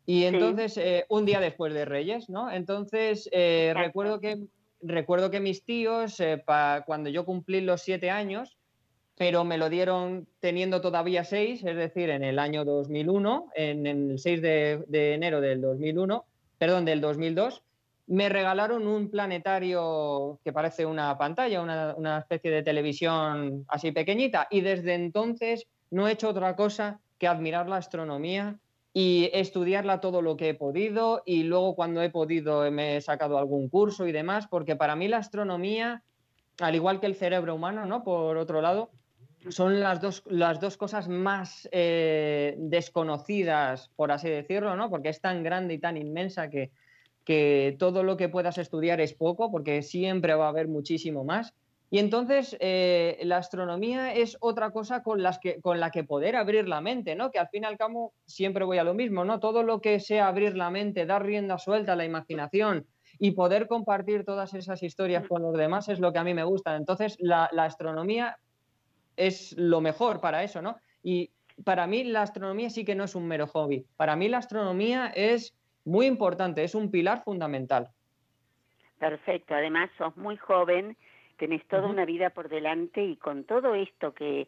y 0.10 0.24
entonces, 0.24 0.78
eh, 0.78 1.06
un 1.10 1.26
día 1.26 1.42
después 1.42 1.74
de 1.74 1.84
Reyes, 1.84 2.30
¿no? 2.30 2.50
Entonces, 2.50 3.28
eh, 3.34 3.74
recuerdo, 3.76 4.22
que, 4.22 4.38
recuerdo 4.82 5.30
que 5.30 5.42
mis 5.42 5.66
tíos, 5.66 6.22
eh, 6.22 6.42
cuando 6.86 7.10
yo 7.10 7.26
cumplí 7.26 7.60
los 7.60 7.82
siete 7.82 8.10
años, 8.10 8.58
pero 9.18 9.44
me 9.44 9.58
lo 9.58 9.70
dieron 9.70 10.26
teniendo 10.40 10.80
todavía 10.80 11.26
seis, 11.26 11.62
es 11.66 11.76
decir, 11.76 12.10
en 12.10 12.24
el 12.24 12.40
año 12.40 12.64
2001, 12.64 13.50
en, 13.54 13.86
el 13.86 14.18
6 14.18 14.42
de, 14.42 15.14
enero 15.14 15.42
del 15.42 15.60
2001, 15.60 16.24
perdón, 16.58 16.86
del 16.86 17.02
2002, 17.02 17.62
me 18.08 18.30
regalaron 18.30 18.88
un 18.88 19.12
planetario 19.12 20.40
que 20.42 20.54
parece 20.54 20.86
una 20.86 21.18
pantalla, 21.18 21.62
una, 21.62 21.94
una 21.98 22.20
especie 22.20 22.50
de 22.50 22.64
televisión 22.64 23.66
así 23.68 23.92
pequeñita, 23.92 24.48
y 24.50 24.62
desde 24.62 24.94
entonces 24.94 25.68
no 25.92 26.08
he 26.08 26.14
hecho 26.14 26.30
otra 26.30 26.56
cosa 26.56 27.02
que 27.18 27.28
admirar 27.28 27.68
la 27.68 27.76
astronomía 27.76 28.58
y 29.00 29.30
estudiarla 29.32 30.02
todo 30.02 30.24
lo 30.24 30.38
que 30.38 30.50
he 30.50 30.54
podido 30.56 31.22
y 31.24 31.44
luego 31.44 31.76
cuando 31.76 32.02
he 32.02 32.10
podido 32.10 32.72
me 32.72 32.98
he 32.98 33.02
sacado 33.02 33.38
algún 33.38 33.70
curso 33.70 34.08
y 34.08 34.12
demás, 34.12 34.48
porque 34.48 34.76
para 34.76 34.96
mí 34.96 35.08
la 35.08 35.18
astronomía, 35.18 36.02
al 36.60 36.74
igual 36.74 37.00
que 37.00 37.06
el 37.06 37.14
cerebro 37.14 37.54
humano, 37.54 37.86
¿no? 37.86 38.04
Por 38.04 38.38
otro 38.38 38.60
lado, 38.60 38.90
son 39.50 39.82
las 39.82 40.02
dos, 40.02 40.24
las 40.26 40.60
dos 40.60 40.78
cosas 40.78 41.10
más 41.10 41.70
eh, 41.72 42.56
desconocidas, 42.58 43.92
por 43.96 44.12
así 44.12 44.30
decirlo, 44.30 44.76
¿no? 44.76 44.90
Porque 44.90 45.10
es 45.10 45.22
tan 45.22 45.44
grande 45.44 45.76
y 45.76 45.78
tan 45.78 45.96
inmensa 45.96 46.50
que, 46.50 46.72
que 47.24 47.76
todo 47.78 48.02
lo 48.02 48.18
que 48.18 48.30
puedas 48.30 48.58
estudiar 48.58 49.00
es 49.00 49.14
poco, 49.14 49.52
porque 49.52 49.84
siempre 49.84 50.34
va 50.34 50.48
a 50.48 50.50
haber 50.50 50.68
muchísimo 50.68 51.24
más. 51.24 51.54
Y 51.90 52.00
entonces 52.00 52.58
eh, 52.60 53.18
la 53.24 53.38
astronomía 53.38 54.14
es 54.14 54.38
otra 54.42 54.72
cosa 54.72 55.04
con, 55.04 55.24
las 55.24 55.40
que, 55.40 55.62
con 55.62 55.80
la 55.80 55.90
que 55.90 56.04
poder 56.04 56.36
abrir 56.36 56.68
la 56.68 56.82
mente, 56.82 57.16
¿no? 57.16 57.32
Que 57.32 57.40
al 57.40 57.48
fin 57.48 57.64
y 57.64 57.66
al 57.66 57.78
cabo 57.78 58.14
siempre 58.26 58.66
voy 58.66 58.78
a 58.78 58.84
lo 58.84 58.94
mismo, 58.94 59.24
¿no? 59.24 59.40
Todo 59.40 59.64
lo 59.64 59.80
que 59.80 60.02
sea 60.02 60.28
abrir 60.28 60.58
la 60.58 60.70
mente, 60.70 61.06
dar 61.06 61.26
rienda 61.26 61.58
suelta 61.58 61.94
a 61.94 61.96
la 61.96 62.04
imaginación 62.04 62.86
y 63.20 63.32
poder 63.32 63.68
compartir 63.68 64.26
todas 64.26 64.54
esas 64.54 64.84
historias 64.84 65.28
con 65.28 65.42
los 65.42 65.56
demás 65.56 65.88
es 65.88 66.00
lo 66.00 66.12
que 66.12 66.20
a 66.20 66.24
mí 66.26 66.34
me 66.34 66.44
gusta. 66.44 66.76
Entonces 66.76 67.18
la, 67.20 67.46
astronomía 67.46 68.38
es 69.16 69.56
lo 69.58 69.80
mejor 69.80 70.20
para 70.20 70.44
eso, 70.44 70.62
¿no? 70.62 70.78
Y 71.02 71.32
para 71.64 71.88
mí 71.88 72.04
la 72.04 72.22
astronomía 72.22 72.70
sí 72.70 72.84
que 72.84 72.96
no 72.96 73.06
es 73.06 73.16
un 73.16 73.28
mero 73.28 73.48
hobby. 73.48 73.86
Para 73.96 74.18
mí 74.18 74.28
la 74.28 74.40
astronomía 74.40 75.08
es 75.16 75.56
muy 75.86 76.06
importante, 76.06 76.66
es 76.66 76.76
un 76.76 76.92
pilar 76.92 77.24
fundamental. 77.24 77.90
Perfecto, 79.00 79.56
además 79.56 79.90
sos 79.98 80.18
muy 80.18 80.36
joven 80.38 80.98
tenés 81.38 81.66
toda 81.68 81.88
una 81.88 82.06
vida 82.06 82.32
por 82.32 82.50
delante 82.50 83.04
y 83.04 83.16
con 83.16 83.44
todo 83.44 83.76
esto 83.76 84.14
que, 84.14 84.48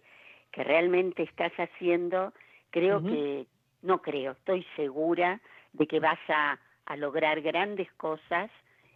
que 0.51 0.63
realmente 0.63 1.23
estás 1.23 1.53
haciendo, 1.53 2.33
creo 2.71 3.03
que, 3.03 3.45
no 3.81 4.01
creo, 4.01 4.33
estoy 4.33 4.65
segura 4.75 5.39
de 5.73 5.87
que 5.87 5.99
vas 5.99 6.19
a, 6.27 6.59
a 6.85 6.97
lograr 6.97 7.41
grandes 7.41 7.91
cosas 7.93 8.49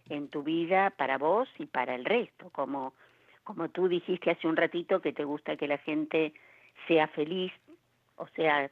en 0.08 0.28
tu 0.28 0.42
vida 0.42 0.90
para 0.90 1.16
vos 1.16 1.48
y 1.58 1.66
para 1.66 1.94
el 1.94 2.04
resto, 2.04 2.50
como, 2.50 2.92
como 3.44 3.68
tú 3.70 3.88
dijiste 3.88 4.30
hace 4.30 4.46
un 4.46 4.56
ratito 4.56 5.00
que 5.00 5.12
te 5.12 5.24
gusta 5.24 5.56
que 5.56 5.68
la 5.68 5.78
gente 5.78 6.34
sea 6.86 7.06
feliz, 7.08 7.52
o 8.16 8.26
sea, 8.28 8.70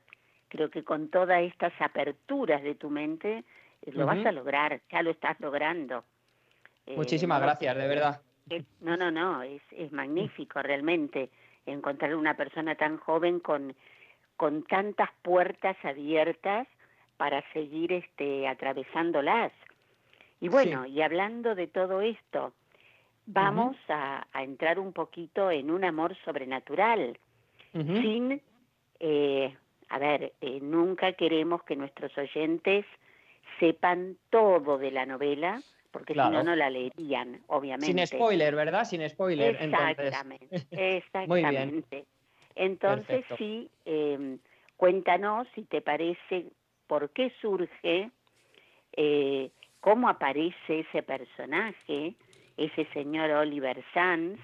creo 0.49 0.69
que 0.71 0.85
con 0.85 1.09
todas 1.09 1.43
estas 1.43 1.73
aperturas 1.81 2.63
de 2.63 2.75
tu 2.75 2.91
mente 2.91 3.45
eh, 3.83 3.93
lo 3.93 4.05
vas 4.05 4.25
a 4.27 4.33
lograr, 4.33 4.81
ya 4.91 5.03
lo 5.03 5.11
estás 5.11 5.41
logrando. 5.41 6.05
Eh, 6.87 6.97
Muchísimas 6.97 7.41
gracias, 7.41 7.77
de 7.77 7.87
verdad 7.87 8.21
no, 8.81 8.97
no, 8.97 9.11
no, 9.11 9.43
es, 9.43 9.63
es 9.73 9.93
magnífico 9.93 10.63
realmente 10.63 11.31
encontrar 11.67 12.15
una 12.15 12.37
persona 12.37 12.75
tan 12.75 12.99
joven 12.99 13.41
con, 13.41 13.75
con 14.37 14.65
tantas 14.65 15.11
puertas 15.23 15.77
abiertas 15.85 16.67
para 17.17 17.43
seguir 17.53 17.93
este, 17.93 18.49
atravesándolas. 18.49 19.53
Y 20.41 20.49
bueno, 20.49 20.87
y 20.87 21.01
hablando 21.03 21.55
de 21.55 21.69
todo 21.69 22.01
esto, 22.01 22.53
vamos 23.27 23.77
a, 23.89 24.27
a, 24.33 24.43
entrar 24.43 24.81
un 24.81 24.93
poquito 24.93 25.51
en 25.51 25.71
un 25.71 25.85
amor 25.85 26.17
sobrenatural, 26.25 27.17
sin, 27.73 28.43
eh, 28.99 29.57
a 29.89 29.99
ver, 29.99 30.33
eh, 30.41 30.59
nunca 30.61 31.13
queremos 31.13 31.63
que 31.63 31.77
nuestros 31.77 32.17
oyentes 32.19 32.85
sepan 33.61 34.17
todo 34.31 34.79
de 34.79 34.91
la 34.91 35.07
novela, 35.07 35.63
porque 35.93 36.15
si 36.15 36.19
no, 36.19 36.43
no 36.43 36.57
la 36.57 36.71
leerían, 36.71 37.41
obviamente. 37.47 37.87
Sin 37.87 38.07
spoiler, 38.07 38.55
¿verdad? 38.57 38.85
Sin 38.85 39.09
spoiler. 39.09 39.57
Exactamente, 39.61 40.49
exactamente. 40.71 41.27
Muy 41.29 41.45
bien. 41.45 41.85
Entonces, 42.55 43.25
sí, 43.39 43.71
em, 43.85 44.39
cuéntanos 44.77 45.47
si 45.55 45.63
te 45.63 45.81
parece, 45.81 46.47
por 46.87 47.11
qué 47.11 47.33
surge, 47.41 48.11
eh, 48.95 49.51
cómo 49.81 50.09
aparece 50.09 50.81
ese 50.81 51.03
personaje, 51.03 52.15
ese 52.57 52.87
señor 52.93 53.31
Oliver 53.31 53.83
Sanz, 53.95 54.41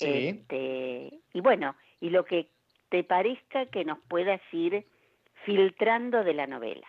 este, 0.00 1.12
y 1.32 1.40
bueno, 1.40 1.76
y 2.00 2.10
lo 2.10 2.24
que 2.24 2.48
te 2.88 3.04
parezca 3.04 3.66
que 3.66 3.84
nos 3.84 3.98
puedas 4.08 4.40
ir 4.52 4.84
filtrando 5.44 6.24
de 6.24 6.34
la 6.34 6.46
novela. 6.46 6.86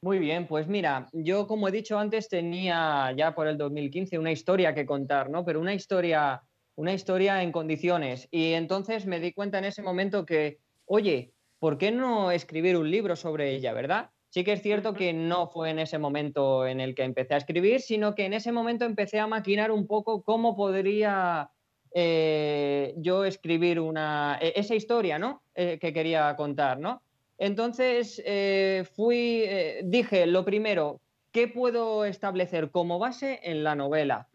Muy 0.00 0.20
bien, 0.20 0.46
pues 0.46 0.68
mira, 0.68 1.08
yo 1.12 1.48
como 1.48 1.66
he 1.66 1.72
dicho 1.72 1.98
antes 1.98 2.28
tenía 2.28 3.12
ya 3.16 3.34
por 3.34 3.48
el 3.48 3.58
2015 3.58 4.16
una 4.18 4.30
historia 4.30 4.72
que 4.72 4.86
contar, 4.86 5.28
¿no? 5.28 5.44
Pero 5.44 5.60
una 5.60 5.74
historia, 5.74 6.42
una 6.76 6.92
historia 6.92 7.42
en 7.42 7.50
condiciones. 7.50 8.28
Y 8.30 8.52
entonces 8.52 9.06
me 9.06 9.18
di 9.18 9.32
cuenta 9.32 9.58
en 9.58 9.64
ese 9.64 9.82
momento 9.82 10.24
que, 10.24 10.58
oye, 10.84 11.34
¿por 11.58 11.78
qué 11.78 11.90
no 11.90 12.30
escribir 12.30 12.76
un 12.76 12.88
libro 12.88 13.16
sobre 13.16 13.50
ella, 13.56 13.72
verdad? 13.72 14.10
Sí 14.30 14.44
que 14.44 14.52
es 14.52 14.62
cierto 14.62 14.94
que 14.94 15.12
no 15.12 15.48
fue 15.48 15.70
en 15.70 15.80
ese 15.80 15.98
momento 15.98 16.64
en 16.64 16.78
el 16.80 16.94
que 16.94 17.02
empecé 17.02 17.34
a 17.34 17.38
escribir, 17.38 17.80
sino 17.80 18.14
que 18.14 18.26
en 18.26 18.34
ese 18.34 18.52
momento 18.52 18.84
empecé 18.84 19.18
a 19.18 19.26
maquinar 19.26 19.72
un 19.72 19.88
poco 19.88 20.22
cómo 20.22 20.54
podría 20.54 21.50
eh, 21.92 22.94
yo 22.98 23.24
escribir 23.24 23.80
una, 23.80 24.38
e, 24.40 24.52
esa 24.54 24.76
historia, 24.76 25.18
¿no? 25.18 25.42
Eh, 25.54 25.78
que 25.80 25.92
quería 25.92 26.36
contar, 26.36 26.78
¿no? 26.78 27.02
Entonces, 27.38 28.20
eh, 28.26 28.84
fui, 28.96 29.44
eh, 29.46 29.82
dije, 29.84 30.26
lo 30.26 30.44
primero, 30.44 31.00
¿qué 31.30 31.46
puedo 31.46 32.04
establecer 32.04 32.70
como 32.70 32.98
base 32.98 33.38
en 33.44 33.62
la 33.62 33.76
novela? 33.76 34.28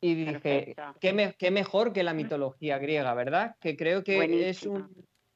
Y 0.00 0.14
dije, 0.14 0.74
¿qué, 1.00 1.50
mejor 1.50 1.92
que 1.92 2.02
la 2.02 2.14
mitología 2.14 2.78
griega, 2.78 3.14
¿verdad? 3.14 3.56
Que 3.60 3.76
creo 3.76 4.04
que 4.04 4.48
es, 4.48 4.66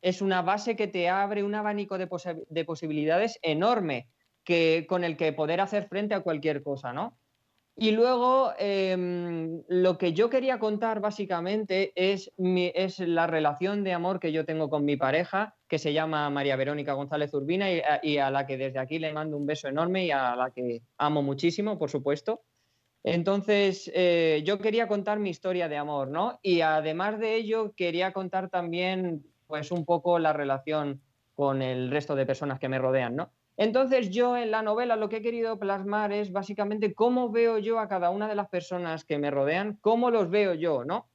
es, 0.03 0.23
una 0.23 0.43
base 0.43 0.77
que 0.77 0.87
te 0.87 1.09
abre 1.09 1.43
un 1.43 1.55
abanico 1.55 1.97
de, 1.97 2.09
de 2.49 2.65
posibilidades 2.65 3.39
enorme 3.43 4.09
que, 4.45 4.87
con 4.89 5.05
el 5.05 5.17
que 5.17 5.33
poder 5.33 5.61
hacer 5.61 5.89
frente 5.89 6.15
a 6.15 6.21
cualquier 6.21 6.63
cosa, 6.63 6.93
¿no? 6.93 7.18
Y 7.81 7.93
luego, 7.93 8.53
em, 8.59 9.63
lo 9.69 9.99
que 9.99 10.13
yo 10.13 10.29
quería 10.29 10.59
contar 10.59 10.99
básicamente 10.99 11.93
es, 11.95 12.33
es, 12.37 12.99
la 12.99 13.29
relación 13.29 13.85
de 13.85 13.93
amor 13.93 14.19
que 14.19 14.33
yo 14.33 14.45
tengo 14.45 14.69
con 14.69 14.85
mi 14.85 14.97
pareja, 14.97 15.55
que 15.69 15.79
se 15.79 15.93
llama 15.93 16.29
María 16.29 16.57
Verónica 16.57 16.95
González 16.95 17.33
Urbina, 17.33 17.69
y 18.03 18.19
a, 18.19 18.33
la 18.33 18.49
que 18.49 18.57
desde 18.57 18.81
aquí 18.81 18.99
le 18.99 19.13
mando 19.13 19.37
un 19.37 19.47
beso 19.47 19.69
enorme 19.69 20.07
y 20.07 20.11
a 20.11 20.35
la 20.35 20.51
que 20.51 20.83
amo 20.97 21.23
muchísimo, 21.23 21.79
por 21.79 21.89
supuesto. 21.89 22.43
Entonces, 23.05 23.89
eh, 23.95 24.43
yo 24.45 24.59
quería 24.59 24.89
contar 24.89 25.21
mi 25.21 25.31
historia 25.31 25.69
de 25.69 25.77
amor, 25.77 26.09
¿no? 26.09 26.41
Y 26.43 26.63
además 26.63 27.21
de 27.21 27.37
ello, 27.37 27.75
quería 27.77 28.13
contar 28.13 28.51
también, 28.51 29.25
pues, 29.47 29.71
un 29.71 29.85
poco 29.85 30.19
la 30.19 30.33
relación 30.33 31.01
con 31.37 31.63
el 31.63 31.93
resto 31.93 32.17
de 32.17 32.27
personas 32.27 32.59
que 32.59 32.69
me 32.69 32.81
rodean, 32.81 33.15
¿no? 33.15 33.31
Entonces 33.59 34.11
yo 34.11 34.37
en 34.37 34.53
la 34.53 34.63
novela 34.63 34.95
lo 34.95 35.09
que 35.09 35.17
he 35.17 35.23
querido 35.23 35.59
plasmar 35.59 36.13
es 36.13 36.31
básicamente 36.31 36.95
cómo 36.95 37.31
veo 37.31 37.59
yo 37.59 37.81
a 37.81 37.89
cada 37.89 38.11
una 38.11 38.29
de 38.29 38.37
las 38.37 38.49
personas 38.49 39.05
que 39.05 39.19
me 39.19 39.33
rodean, 39.33 39.77
cómo 39.81 40.13
los 40.13 40.31
veo 40.31 40.55
yo, 40.55 40.85
¿no? 40.85 41.09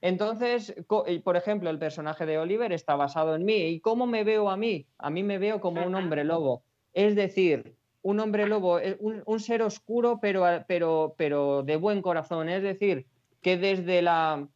Entonces, 0.00 0.74
por 1.22 1.36
ejemplo, 1.36 1.70
el 1.70 1.78
personaje 1.78 2.26
de 2.26 2.36
Oliver 2.36 2.72
está 2.72 2.96
basado 2.96 3.36
en 3.36 3.44
mí. 3.44 3.68
¿Y 3.68 3.80
cómo 3.80 4.06
me 4.06 4.24
veo 4.24 4.50
a 4.50 4.56
mí? 4.56 4.86
A 4.98 5.08
mí 5.08 5.22
me 5.22 5.38
veo 5.38 5.60
como 5.60 5.86
un 5.86 5.94
hombre 5.94 6.24
lobo. 6.24 6.64
Es 6.92 7.14
decir, 7.14 7.76
un 8.02 8.18
hombre 8.18 8.46
lobo, 8.46 8.80
eh, 8.80 8.96
un, 8.98 9.22
un 9.24 9.40
ser 9.40 9.62
oscuro, 9.62 10.18
pero, 10.20 10.44
pero, 10.66 11.14
pero 11.16 11.62
de 11.62 11.76
buen 11.76 12.02
corazón. 12.02 12.48
Es 12.48 12.62
decir, 12.62 13.06
que 13.40 13.56
desde 13.56 14.02
la, 14.02 14.46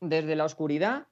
desde 0.00 0.34
la 0.34 0.44
oscuridad 0.44 1.06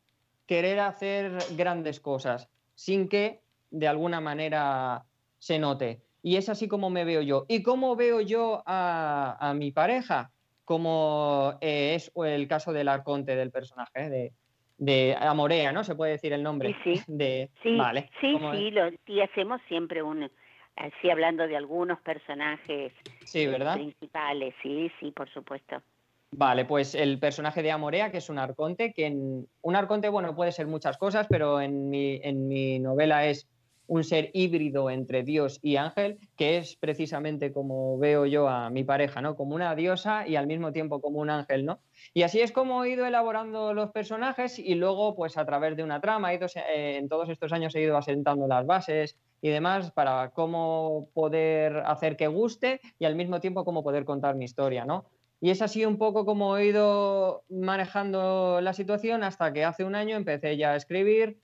querer 0.45 0.81
hacer 0.81 1.39
grandes 1.57 2.01
cosas, 2.01 2.51
sin 2.75 3.09
que 3.09 3.43
de 3.71 3.87
alguna 3.87 4.21
manera 4.21 5.07
se 5.39 5.59
note. 5.59 6.03
Y 6.23 6.37
es 6.37 6.49
así 6.49 6.69
como 6.69 6.91
me 6.91 7.05
veo 7.05 7.23
yo. 7.23 7.47
¿Y 7.49 7.63
cómo 7.63 7.97
veo 7.97 8.21
yo 8.21 8.63
a, 8.67 9.53
mi 9.57 9.73
pareja? 9.73 10.31
Como 10.65 11.57
eh, 11.61 11.95
es 11.95 12.13
el 12.17 12.49
caso 12.49 12.73
del 12.73 12.89
arconte 12.89 13.37
del 13.37 13.51
personaje, 13.51 14.11
de, 14.11 14.33
de 14.79 15.17
Amorea, 15.19 15.73
¿no? 15.73 15.85
Se 15.85 15.95
puede 15.95 16.13
decir 16.13 16.33
el 16.33 16.43
nombre. 16.43 16.75
Sí, 16.85 16.97
sí. 16.97 17.05
De, 17.09 17.51
sí, 17.63 17.77
vale, 17.77 18.11
sí, 18.21 18.37
sí, 18.53 18.71
lo, 18.71 18.91
y 19.07 19.21
hacemos 19.21 19.61
siempre 19.69 20.03
un, 20.03 20.31
así 20.77 21.11
hablando 21.11 21.47
de 21.47 21.57
algunos 21.57 22.01
personajes 22.01 22.93
sí, 23.25 23.47
¿verdad? 23.47 23.75
principales, 23.75 24.55
sí, 24.63 24.91
sí, 25.01 25.11
por 25.11 25.29
supuesto. 25.31 25.83
Vale, 26.31 26.67
pues 26.67 26.95
el 26.95 27.19
personaje 27.19 27.63
de 27.63 27.71
Amorea, 27.71 28.11
que 28.11 28.19
es 28.19 28.29
un 28.29 28.39
arconte, 28.39 28.93
que 28.93 29.07
en, 29.07 29.49
un 29.63 29.77
arconte, 29.77 30.11
bueno, 30.11 30.37
puede 30.37 30.53
ser 30.53 30.67
muchas 30.67 30.99
cosas, 30.99 31.27
pero 31.29 31.61
en 31.61 31.89
mi, 31.89 32.21
en 32.23 32.49
mi 32.49 32.79
novela 32.79 33.27
es 33.27 33.49
un 33.89 34.05
ser 34.05 34.31
híbrido 34.35 34.91
entre 34.91 35.23
Dios 35.25 35.59
y 35.63 35.77
ángel, 35.77 36.19
que 36.37 36.59
es 36.59 36.77
precisamente 36.77 37.53
como 37.53 37.99
veo 37.99 38.27
yo 38.27 38.47
a 38.49 38.71
mi 38.71 38.85
pareja, 38.85 39.23
¿no? 39.23 39.35
Como 39.35 39.55
una 39.55 39.75
diosa 39.75 40.29
y 40.29 40.37
al 40.37 40.47
mismo 40.47 40.73
tiempo 40.73 41.01
como 41.01 41.19
un 41.19 41.31
ángel, 41.31 41.65
¿no? 41.65 41.81
Y 42.13 42.23
así 42.23 42.41
es 42.41 42.53
como 42.53 42.85
he 42.85 42.91
ido 42.91 43.07
elaborando 43.07 43.73
los 43.73 43.91
personajes 43.91 44.59
y 44.59 44.75
luego, 44.75 45.17
pues 45.17 45.39
a 45.39 45.47
través 45.47 45.75
de 45.77 45.85
una 45.85 46.01
trama, 46.01 46.33
he 46.33 46.37
ido, 46.37 46.47
eh, 46.55 46.97
en 46.99 47.09
todos 47.09 47.31
estos 47.31 47.53
años 47.53 47.75
he 47.75 47.83
ido 47.83 47.97
asentando 47.97 48.47
las 48.47 48.67
bases 48.67 49.17
y 49.41 49.49
demás 49.49 49.91
para 49.91 50.31
cómo 50.31 51.09
poder 51.15 51.79
hacer 51.87 52.17
que 52.17 52.27
guste 52.27 52.81
y 52.99 53.07
al 53.07 53.17
mismo 53.17 53.41
tiempo 53.41 53.65
cómo 53.65 53.83
poder 53.83 54.05
contar 54.05 54.37
mi 54.37 54.45
historia, 54.45 54.85
¿no? 54.85 55.07
Y 55.41 55.51
es 55.51 55.63
así 55.63 55.87
un 55.87 55.99
poco 55.99 56.27
como 56.27 56.57
he 56.57 56.67
ido 56.67 57.45
manejando 57.49 58.61
la 58.61 58.73
situación 58.73 59.23
hasta 59.23 59.53
que 59.53 59.65
hace 59.65 59.85
un 59.85 59.95
año 59.95 60.17
empecé 60.17 60.57
ya 60.57 60.73
a 60.73 60.77
escribir, 60.77 61.39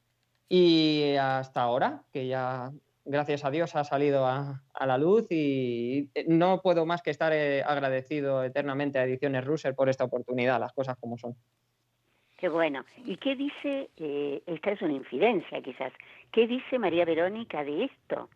y 0.49 1.15
hasta 1.17 1.63
ahora, 1.63 2.03
que 2.13 2.27
ya, 2.27 2.71
gracias 3.05 3.45
a 3.45 3.51
Dios, 3.51 3.75
ha 3.77 3.85
salido 3.85 4.27
a, 4.27 4.63
la 4.87 4.99
luz 4.99 5.27
y 5.31 6.11
no 6.27 6.61
puedo 6.63 6.87
más 6.87 7.03
que 7.03 7.11
estar 7.11 7.33
eh, 7.33 7.63
agradecido 7.63 8.45
eternamente 8.45 8.99
a 8.99 9.05
Ediciones 9.05 9.45
Russer 9.45 9.75
por 9.75 9.89
esta 9.89 10.05
oportunidad, 10.05 10.61
las 10.61 10.73
cosas 10.73 10.97
como 10.99 11.17
son. 11.17 11.35
Qué 12.37 12.49
bueno. 12.49 12.85
¿Y 13.05 13.17
qué 13.17 13.37
dice, 13.37 13.91
eh, 13.97 14.43
esta 14.47 14.73
es 14.73 14.83
una 14.83 14.93
infidencia 14.93 15.63
quizás, 15.63 15.93
qué 16.33 16.47
dice 16.47 16.79
María 16.79 17.05
Verónica 17.05 17.65
de 17.65 17.85
esto? 17.85 18.29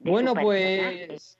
bueno, 0.00 0.34
pues... 0.34 1.38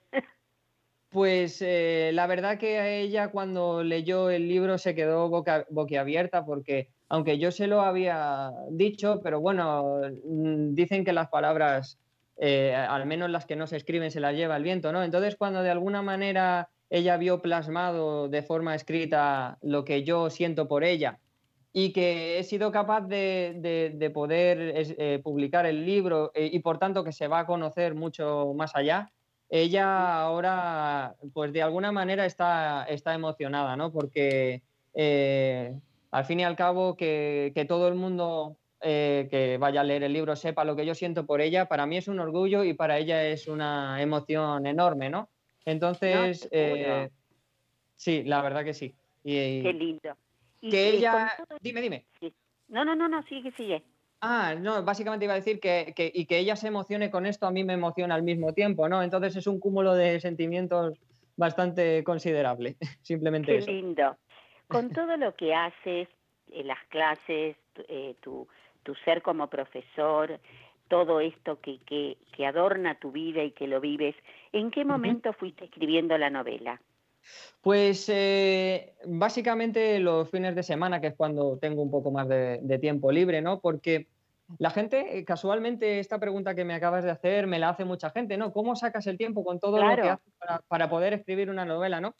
Pues 1.09 1.59
eh, 1.63 2.11
la 2.13 2.27
verdad 2.27 2.59
que 2.59 2.77
a 2.77 2.87
ella 2.87 3.31
cuando 3.31 3.83
leyó 3.83 4.29
el 4.29 4.47
libro 4.47 4.77
se 4.77 4.93
quedó 4.93 5.27
boca, 5.27 5.65
boquiabierta 5.71 6.45
porque 6.45 6.89
aunque 7.09 7.39
yo 7.39 7.51
se 7.51 7.67
lo 7.67 7.81
había 7.81 8.51
dicho, 8.69 9.19
pero 9.23 9.41
bueno, 9.41 9.99
mm, 10.23 10.75
dicen 10.75 11.03
que 11.03 11.11
las 11.11 11.27
palabras, 11.29 11.97
eh, 12.37 12.75
al 12.75 13.07
menos 13.07 13.31
las 13.31 13.47
que 13.47 13.55
no 13.55 13.65
se 13.65 13.77
escriben, 13.77 14.11
se 14.11 14.19
las 14.19 14.35
lleva 14.35 14.55
el 14.55 14.63
viento, 14.63 14.91
¿no? 14.91 15.03
Entonces, 15.03 15.35
cuando 15.35 15.63
de 15.63 15.71
alguna 15.71 16.03
manera 16.03 16.69
ella 16.91 17.17
vio 17.17 17.41
plasmado 17.41 18.29
de 18.29 18.43
forma 18.43 18.75
escrita 18.75 19.57
lo 19.61 19.83
que 19.85 20.03
yo 20.03 20.29
siento 20.29 20.67
por 20.67 20.83
ella 20.83 21.19
y 21.73 21.93
que 21.93 22.39
he 22.39 22.43
sido 22.43 22.71
capaz 22.71 23.01
de, 23.01 24.11
poder 24.13 24.73
eh, 24.75 25.19
publicar 25.23 25.65
el 25.65 25.85
libro 25.85 26.31
eh, 26.33 26.49
y 26.51 26.59
por 26.59 26.79
tanto 26.79 27.03
que 27.03 27.11
se 27.11 27.27
va 27.27 27.39
a 27.39 27.45
conocer 27.45 27.95
mucho 27.95 28.53
más 28.55 28.75
allá, 28.75 29.11
ella 29.49 30.21
ahora, 30.21 31.15
pues 31.33 31.51
de 31.53 31.63
alguna 31.63 31.91
manera 31.91 32.25
está, 32.25 32.85
está 32.85 33.15
emocionada, 33.15 33.75
¿no? 33.75 33.91
Porque 33.91 34.61
al 36.11 36.25
fin 36.25 36.39
y 36.39 36.43
al 36.43 36.55
cabo, 36.55 36.95
que, 36.95 37.65
todo 37.67 37.87
el 37.87 37.95
mundo 37.95 38.57
eh, 38.81 39.27
que 39.29 39.57
vaya 39.57 39.81
a 39.81 39.83
leer 39.83 40.03
el 40.03 40.13
libro 40.13 40.35
sepa 40.35 40.63
lo 40.63 40.75
que 40.75 40.85
yo 40.85 40.95
siento 40.95 41.25
por 41.25 41.41
ella, 41.41 41.67
para 41.67 41.85
mí 41.85 41.97
es 41.97 42.07
un 42.07 42.19
orgullo 42.19 42.63
y 42.63 42.73
para 42.73 42.97
ella 42.97 43.23
es 43.25 43.47
una 43.47 44.01
emoción 44.01 44.65
enorme, 44.65 45.09
¿no? 45.09 45.29
Entonces, 45.65 46.47
eh, 46.51 47.09
sí, 47.95 48.23
la 48.23 48.41
verdad 48.41 48.63
que 48.63 48.73
sí. 48.73 48.95
Qué 49.23 49.73
lindo. 49.73 50.15
que 50.61 50.89
ella... 50.89 51.31
Dime, 51.61 51.81
dime. 51.81 52.05
No, 52.69 52.85
no, 52.85 52.95
no, 52.95 53.07
no, 53.07 53.21
sigue, 53.23 53.51
sigue. 53.51 53.83
Ah, 54.21 54.55
no, 54.59 54.83
básicamente 54.83 55.25
iba 55.25 55.33
a 55.33 55.37
decir 55.37 55.59
que, 55.59 55.93
y 56.13 56.25
que 56.25 56.39
ella 56.39 56.55
se 56.55 56.67
emocione 56.67 57.09
con 57.09 57.25
esto 57.25 57.45
a 57.45 57.51
mí 57.51 57.63
me 57.63 57.73
emociona 57.73 58.15
al 58.15 58.23
mismo 58.23 58.53
tiempo, 58.53 58.89
¿no? 58.89 59.01
Entonces 59.01 59.35
es 59.35 59.47
un 59.47 59.59
cúmulo 59.59 59.93
de 59.93 60.19
sentimientos 60.19 60.99
bastante 61.37 62.03
considerable, 62.03 62.75
simplemente 63.01 63.59
Qué 63.59 63.71
lindo 63.71 64.17
con 64.69 64.91
todo 64.91 65.17
lo 65.17 65.35
que 65.35 65.53
haces, 65.53 66.07
en 66.51 66.67
las 66.67 66.83
clases, 66.89 67.57
eh, 67.87 68.15
tu, 68.21 68.47
tu, 68.83 68.95
ser 69.03 69.21
como 69.21 69.47
profesor, 69.47 70.39
todo 70.87 71.19
esto 71.19 71.59
que, 71.59 71.79
que, 71.79 72.17
que, 72.35 72.45
adorna 72.45 72.99
tu 72.99 73.11
vida 73.11 73.43
y 73.43 73.51
que 73.51 73.67
lo 73.67 73.81
vives, 73.81 74.15
¿en 74.51 74.71
qué 74.71 74.85
momento 74.85 75.33
fuiste 75.33 75.65
escribiendo 75.65 76.17
la 76.17 76.29
novela? 76.29 76.81
Pues 77.61 78.09
eh, 78.09 78.93
básicamente 79.05 79.99
los 79.99 80.29
fines 80.29 80.55
de 80.55 80.63
semana, 80.63 81.01
que 81.01 81.07
es 81.07 81.15
cuando 81.15 81.57
tengo 81.57 81.81
un 81.81 81.91
poco 81.91 82.11
más 82.11 82.27
de, 82.27 82.79
tiempo 82.79 83.11
libre, 83.11 83.41
¿no? 83.41 83.59
Porque 83.59 84.07
la 84.57 84.69
gente, 84.69 85.17
eh, 85.17 85.25
casualmente, 85.25 85.99
esta 85.99 86.19
pregunta 86.19 86.55
que 86.55 86.65
me 86.65 86.73
acabas 86.73 87.03
de 87.03 87.11
hacer 87.11 87.45
me 87.45 87.59
la 87.59 87.69
hace 87.69 87.85
mucha 87.85 88.09
gente, 88.09 88.37
¿no? 88.37 88.53
¿Cómo 88.53 88.75
sacas 88.75 89.05
el 89.07 89.17
tiempo 89.17 89.43
con 89.43 89.59
todo 89.59 89.83
lo 89.83 89.95
que 89.95 90.09
haces 90.09 90.33
para, 90.39 90.59
para, 90.67 90.89
poder 90.89 91.13
escribir 91.13 91.49
una 91.49 91.65
novela, 91.65 91.99
¿no? 92.01 92.15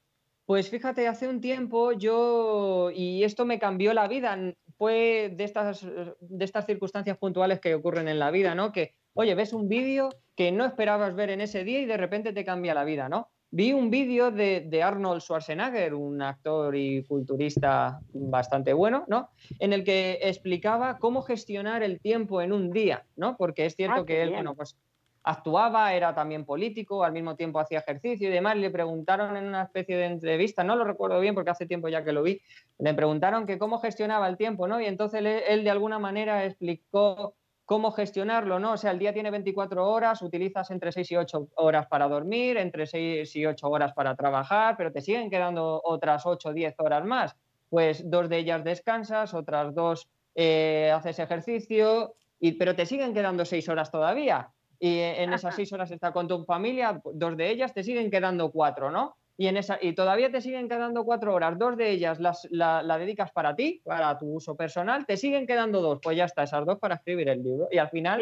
Pues 0.49 0.71
fíjate, 0.71 1.07
hace 1.07 1.27
un 1.27 1.41
tiempo 1.41 1.91
yo, 1.91 2.89
y 2.89 3.23
esto 3.23 3.45
me 3.45 3.59
cambió 3.59 3.93
la 3.93 4.07
vida, 4.07 4.35
fue 4.79 5.31
de 5.35 5.43
estas, 5.43 5.85
de 5.85 6.43
estas 6.43 6.65
circunstancias 6.65 7.19
puntuales 7.19 7.59
que 7.59 7.75
ocurren 7.75 8.07
en 8.07 8.17
la 8.17 8.31
vida, 8.31 8.55
¿no? 8.55 8.71
Que, 8.71 8.95
oye, 9.13 9.35
ves 9.35 9.53
un 9.53 9.69
vídeo 9.69 10.09
que 10.35 10.51
no 10.51 10.65
esperabas 10.65 11.13
ver 11.13 11.29
en 11.29 11.41
ese 11.41 11.63
día 11.63 11.79
y 11.81 11.85
de 11.85 11.97
repente 11.97 12.33
te 12.33 12.43
cambia 12.43 12.73
la 12.73 12.83
vida, 12.83 13.09
¿no? 13.09 13.29
Vi 13.51 13.73
un 13.73 13.91
vídeo 13.91 14.31
de, 14.31 14.61
de, 14.61 14.81
Arnold 14.81 15.21
Schwarzenegger, 15.21 15.93
un 15.93 16.19
actor 16.23 16.75
y 16.75 17.03
culturista 17.03 17.99
bastante 18.11 18.73
bueno, 18.73 19.05
¿no? 19.07 19.29
En 19.59 19.71
el 19.71 19.83
que 19.83 20.17
explicaba 20.23 20.97
cómo 20.97 21.21
gestionar 21.21 21.83
el 21.83 21.99
tiempo 21.99 22.41
en 22.41 22.53
un 22.53 22.71
día, 22.71 23.05
¿no? 23.15 23.37
Porque 23.37 23.67
es 23.67 23.75
cierto 23.75 24.01
ah, 24.01 24.05
que 24.07 24.23
él, 24.23 24.31
bueno, 24.31 24.55
pues 24.55 24.75
actuaba, 25.23 25.93
era 25.93 26.13
también 26.13 26.45
político, 26.45 27.03
al 27.03 27.11
mismo 27.11 27.35
tiempo 27.35 27.59
hacía 27.59 27.79
ejercicio 27.79 28.29
y 28.29 28.31
demás. 28.31 28.57
Le 28.57 28.69
preguntaron 28.69 29.35
en 29.35 29.45
una 29.45 29.63
especie 29.63 29.97
de 29.97 30.05
entrevista, 30.05 30.63
no 30.63 30.75
lo 30.75 30.83
recuerdo 30.83 31.19
bien 31.19 31.35
porque 31.35 31.51
hace 31.51 31.65
tiempo 31.65 31.89
ya 31.89 32.03
que 32.03 32.13
lo 32.13 32.23
vi, 32.23 32.41
le 32.77 32.93
preguntaron 32.93 33.45
que 33.45 33.57
cómo 33.57 33.79
gestionaba 33.79 34.27
el 34.27 34.37
tiempo, 34.37 34.67
¿no? 34.67 34.79
Y 34.81 34.85
entonces 34.85 35.23
él, 35.47 35.63
de 35.63 35.69
alguna 35.69 35.99
manera 35.99 36.45
explicó 36.45 37.35
cómo 37.65 37.91
gestionarlo, 37.91 38.59
¿no? 38.59 38.73
O 38.73 38.77
sea, 38.77 38.91
el 38.91 38.99
día 38.99 39.13
tiene 39.13 39.29
24 39.29 39.87
horas, 39.87 40.21
utilizas 40.21 40.71
entre 40.71 40.91
6 40.91 41.11
y 41.11 41.15
8 41.17 41.49
horas 41.55 41.87
para 41.87 42.07
dormir, 42.07 42.57
entre 42.57 42.87
6 42.87 43.35
y 43.35 43.45
8 43.45 43.69
horas 43.69 43.93
para 43.93 44.15
trabajar, 44.15 44.75
pero 44.77 44.91
te 44.91 45.01
siguen 45.01 45.29
quedando 45.29 45.79
otras 45.83 46.25
8 46.25 46.49
o 46.49 46.53
10 46.53 46.75
horas 46.79 47.05
más. 47.05 47.35
Pues 47.69 48.09
dos 48.09 48.29
de 48.29 48.39
ellas 48.39 48.63
descansas, 48.63 49.35
otras 49.35 49.75
dos 49.75 50.09
eh, 50.33 50.91
haces 50.91 51.19
ejercicio, 51.19 52.15
y, 52.39 52.53
pero 52.53 52.75
te 52.75 52.85
siguen 52.85 53.13
quedando 53.13 53.45
seis 53.45 53.67
horas 53.69 53.91
todavía. 53.91 54.51
Y 54.79 54.99
en 54.99 55.33
esas 55.33 55.55
seis 55.55 55.71
horas 55.73 55.91
estás 55.91 56.11
con 56.11 56.27
tu 56.27 56.45
familia, 56.45 57.01
dos 57.13 57.35
de 57.35 57.49
ellas 57.49 57.73
te 57.73 57.83
siguen 57.83 58.09
quedando 58.09 58.49
cuatro, 58.49 58.89
¿no? 58.89 59.15
Y, 59.35 59.47
en 59.47 59.57
esa, 59.57 59.77
y 59.81 59.93
todavía 59.93 60.29
te 60.31 60.41
siguen 60.41 60.67
quedando 60.67 61.05
cuatro 61.05 61.33
horas, 61.33 61.57
dos 61.57 61.77
de 61.77 61.91
ellas 61.91 62.19
las, 62.19 62.47
la, 62.51 62.97
dedicas 62.97 63.31
para 63.31 63.55
ti, 63.55 63.81
para 63.85 64.17
tu 64.17 64.35
uso 64.35 64.55
personal, 64.55 65.05
te 65.05 65.15
siguen 65.15 65.47
quedando 65.47 65.81
dos, 65.81 65.99
pues 66.01 66.17
ya 66.17 66.25
está, 66.25 66.43
esas 66.43 66.65
dos 66.65 66.77
para 66.77 66.95
escribir 66.95 67.29
el 67.29 67.41
libro. 67.41 67.67
Y 67.71 67.77
al 67.77 67.89
final, 67.89 68.21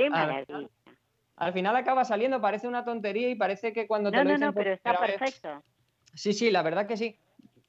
al, 1.35 1.53
final 1.53 1.75
acaba 1.75 2.05
saliendo, 2.05 2.39
parece 2.39 2.67
una 2.67 2.85
tontería 2.85 3.29
y 3.29 3.35
parece 3.35 3.73
que 3.73 3.87
cuando 3.87 4.11
te 4.11 4.23
lo 4.23 4.37
No, 4.37 4.37
no, 4.37 4.53
pero 4.53 4.73
está 4.73 4.95
perfecto. 4.95 5.63
Sí, 6.13 6.33
sí, 6.33 6.51
la 6.51 6.61
verdad 6.61 6.85
que 6.85 6.97
sí. 6.97 7.19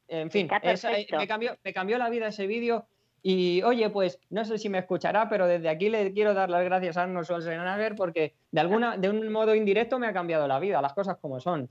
En 0.09 0.31
fin, 0.31 0.49
eh, 0.63 1.07
me, 1.13 1.27
cambió, 1.27 1.57
me 1.63 1.73
cambió 1.73 1.99
la 1.99 2.09
vida 2.09 2.29
ese 2.29 2.47
vídeo. 2.47 2.87
Y 3.23 3.63
oye, 3.63 3.91
pues 3.91 4.21
no 4.31 4.45
sé 4.45 4.59
si 4.59 4.69
me 4.69 4.79
escuchará, 4.79 5.29
pero 5.29 5.47
desde 5.47 5.69
aquí 5.69 5.89
le 5.89 6.13
quiero 6.13 6.35
dar 6.35 6.51
las 6.51 6.65
gracias 6.65 6.97
a 6.97 7.03
Arnold 7.03 7.27
Schwarzenegger 7.27 7.97
porque 7.97 8.35
de 8.51 8.61
alguna, 8.61 8.97
de 8.97 9.11
un 9.11 9.31
modo 9.33 9.55
indirecto 9.55 9.99
me 9.99 10.07
ha 10.07 10.13
cambiado 10.13 10.47
la 10.47 10.61
vida, 10.61 10.81
las 10.81 10.95
cosas 10.95 11.19
como 11.19 11.41
son. 11.41 11.69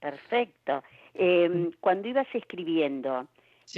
Perfecto. 0.00 0.82
Em, 1.14 1.70
cuando 1.80 2.08
ibas 2.08 2.26
escribiendo, 2.34 3.28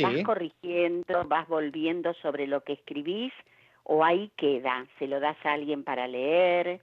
¿vas 0.03 0.23
corrigiendo, 0.25 1.25
vas 1.27 1.47
volviendo 1.49 2.13
sobre 2.15 2.47
lo 2.47 2.63
que 2.65 2.75
escribís 2.75 3.33
o 3.85 4.05
ahí 4.05 4.31
queda? 4.37 4.87
¿Se 4.99 5.07
lo 5.07 5.21
das 5.21 5.37
a 5.45 5.53
alguien 5.53 5.85
para 5.85 6.09
leer? 6.09 6.81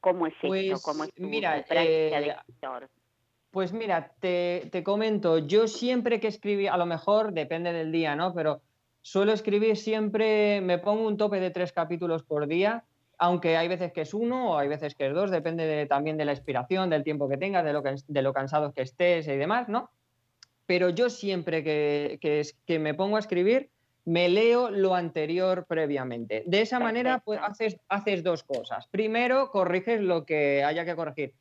¿Cómo 0.00 0.26
es 0.26 0.34
esto? 0.34 0.48
Pues, 0.48 0.82
¿Cómo 0.82 1.04
es 1.04 1.14
tu 1.14 1.22
mira, 1.22 1.54
de 1.54 1.64
eh, 1.70 2.28
escritor? 2.28 2.88
Pues 3.50 3.72
mira, 3.72 4.12
te, 4.20 4.68
te, 4.70 4.84
comento, 4.84 5.38
yo 5.38 5.66
siempre 5.66 6.20
que 6.20 6.28
escribí, 6.28 6.66
a 6.66 6.76
lo 6.76 6.84
mejor 6.84 7.32
depende 7.32 7.72
del 7.72 7.90
día, 7.90 8.14
¿no? 8.14 8.34
Pero 8.34 8.60
suelo 9.06 9.32
escribir 9.32 9.76
siempre, 9.76 10.60
me 10.60 10.78
pongo 10.78 11.06
un 11.06 11.16
tope 11.16 11.38
de 11.38 11.52
tres 11.52 11.70
capítulos 11.70 12.24
por 12.24 12.48
día, 12.48 12.82
aunque 13.18 13.56
hay 13.56 13.68
veces 13.68 13.92
que 13.92 14.00
es 14.00 14.12
uno 14.12 14.50
o 14.50 14.58
hay 14.58 14.66
veces 14.66 14.96
que 14.96 15.06
es 15.06 15.14
dos, 15.14 15.30
depende 15.30 15.86
también 15.86 16.16
de 16.16 16.24
la 16.24 16.32
inspiración, 16.32 16.90
del 16.90 17.04
tiempo 17.04 17.28
que 17.28 17.36
tengas, 17.36 17.64
de 17.64 17.72
lo, 17.72 17.84
que, 17.84 17.94
de 18.08 18.22
lo 18.22 18.32
cansado 18.32 18.72
que 18.72 18.82
estés 18.82 19.28
y 19.28 19.36
demás, 19.36 19.68
¿no? 19.68 19.90
Pero 20.66 20.90
yo 20.90 21.08
siempre 21.08 21.62
que, 21.62 22.18
que, 22.66 22.78
me 22.80 22.94
pongo 22.94 23.14
a 23.14 23.20
escribir, 23.20 23.70
me 24.04 24.28
leo 24.28 24.70
lo 24.70 24.96
anterior 24.96 25.66
previamente. 25.68 26.42
De 26.44 26.62
esa 26.62 26.80
manera, 26.80 27.22
pues 27.24 27.38
haces, 27.40 27.76
haces 27.88 28.24
dos 28.24 28.42
cosas. 28.42 28.88
Primero, 28.88 29.52
corriges 29.52 30.00
lo 30.00 30.26
que 30.26 30.64
haya 30.64 30.84
que 30.84 30.96
corregir 30.96 31.32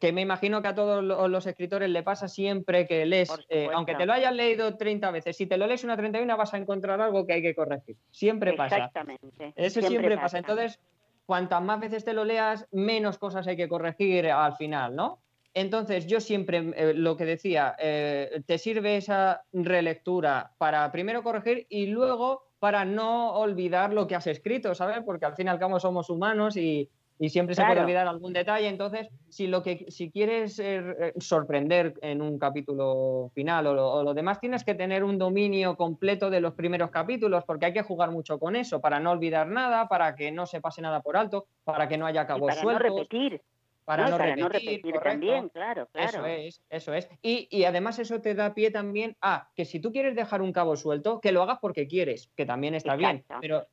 que 0.00 0.12
me 0.12 0.22
imagino 0.22 0.60
que 0.62 0.68
a 0.68 0.74
todos 0.74 1.02
los 1.02 1.46
escritores 1.46 1.88
le 1.88 2.02
pasa 2.02 2.28
siempre 2.28 2.86
que 2.86 3.06
lees, 3.06 3.30
eh, 3.48 3.68
aunque 3.72 3.94
te 3.94 4.06
lo 4.06 4.12
hayas 4.12 4.34
leído 4.34 4.76
30 4.76 5.10
veces, 5.10 5.36
si 5.36 5.46
te 5.46 5.56
lo 5.56 5.66
lees 5.66 5.84
una 5.84 5.96
31 5.96 6.36
vas 6.36 6.54
a 6.54 6.58
encontrar 6.58 7.00
algo 7.00 7.26
que 7.26 7.34
hay 7.34 7.42
que 7.42 7.54
corregir. 7.54 7.96
Siempre 8.10 8.54
pasa. 8.54 8.76
Exactamente. 8.76 9.52
Eso 9.56 9.80
siempre, 9.82 10.16
pasa. 10.16 10.38
Entonces, 10.38 10.80
cuantas 11.26 11.62
más 11.62 11.80
veces 11.80 12.04
te 12.04 12.12
lo 12.12 12.24
leas, 12.24 12.66
menos 12.72 13.18
cosas 13.18 13.46
hay 13.46 13.56
que 13.56 13.68
corregir 13.68 14.28
al 14.30 14.56
final, 14.56 14.94
¿no? 14.96 15.20
Entonces, 15.54 16.06
yo 16.06 16.20
siempre, 16.20 16.72
eh, 16.76 16.94
lo 16.94 17.16
que 17.16 17.24
decía, 17.24 17.74
eh, 17.78 18.42
te 18.46 18.58
sirve 18.58 18.96
esa 18.96 19.42
relectura 19.52 20.52
para 20.58 20.90
primero 20.92 21.22
corregir 21.22 21.66
y 21.68 21.86
luego 21.86 22.48
para 22.58 22.84
no 22.84 23.34
olvidar 23.34 23.92
lo 23.92 24.06
que 24.06 24.16
has 24.16 24.26
escrito, 24.26 24.74
¿sabes? 24.74 25.02
Porque 25.04 25.26
al 25.26 25.34
fin 25.34 25.46
y 25.46 25.50
al 25.50 25.58
cabo 25.58 25.78
somos 25.80 26.10
humanos 26.10 26.56
y, 26.56 26.90
y 27.18 27.28
siempre 27.30 27.54
se 27.54 27.64
puede 27.64 27.80
olvidar 27.80 28.06
algún 28.06 28.32
detalle. 28.32 28.68
Entonces, 28.68 29.08
si 29.28 29.46
lo 29.46 29.62
que 29.62 29.86
si 29.88 30.10
quieres 30.10 30.58
eh, 30.58 31.12
sorprender 31.18 31.94
en 32.00 32.22
un 32.22 32.38
capítulo 32.38 33.30
final 33.34 33.66
o 33.66 34.02
lo, 34.02 34.14
demás, 34.14 34.40
tienes 34.40 34.64
que 34.64 34.74
tener 34.74 35.04
un 35.04 35.18
dominio 35.18 35.76
completo 35.76 36.30
de 36.30 36.40
los 36.40 36.54
primeros 36.54 36.90
capítulos, 36.90 37.44
porque 37.44 37.66
hay 37.66 37.72
que 37.72 37.82
jugar 37.82 38.10
mucho 38.10 38.38
con 38.38 38.56
eso, 38.56 38.80
para 38.80 39.00
no 39.00 39.10
olvidar 39.10 39.48
nada, 39.48 39.88
para 39.88 40.14
que 40.14 40.30
no 40.30 40.46
se 40.46 40.60
pase 40.60 40.80
nada 40.80 41.00
por 41.00 41.16
alto, 41.16 41.46
para 41.64 41.88
que 41.88 41.98
no 41.98 42.06
haya 42.06 42.26
cabos 42.26 42.48
para 42.48 42.60
sueltos. 42.60 42.88
No 42.88 42.96
repetir. 42.96 43.42
Para, 43.84 44.10
no, 44.10 44.18
repetir, 44.18 44.82
también, 45.02 45.48
claro, 45.48 45.88
claro. 45.90 46.08
Eso 46.10 46.26
es, 46.26 46.62
eso 46.68 46.92
es. 46.92 47.08
Y, 47.22 47.48
y, 47.50 47.64
además 47.64 47.98
eso 47.98 48.20
te 48.20 48.34
da 48.34 48.52
pie 48.52 48.70
también 48.70 49.16
a 49.22 49.48
que 49.56 49.64
si 49.64 49.80
tú 49.80 49.92
quieres 49.92 50.14
dejar 50.14 50.42
un 50.42 50.52
cabo 50.52 50.76
suelto, 50.76 51.22
que 51.22 51.32
lo 51.32 51.42
hagas 51.42 51.56
porque 51.58 51.86
quieres, 51.86 52.28
que 52.36 52.44
también 52.44 52.74
está 52.74 52.96
bien. 52.96 53.24
Pero 53.40 53.66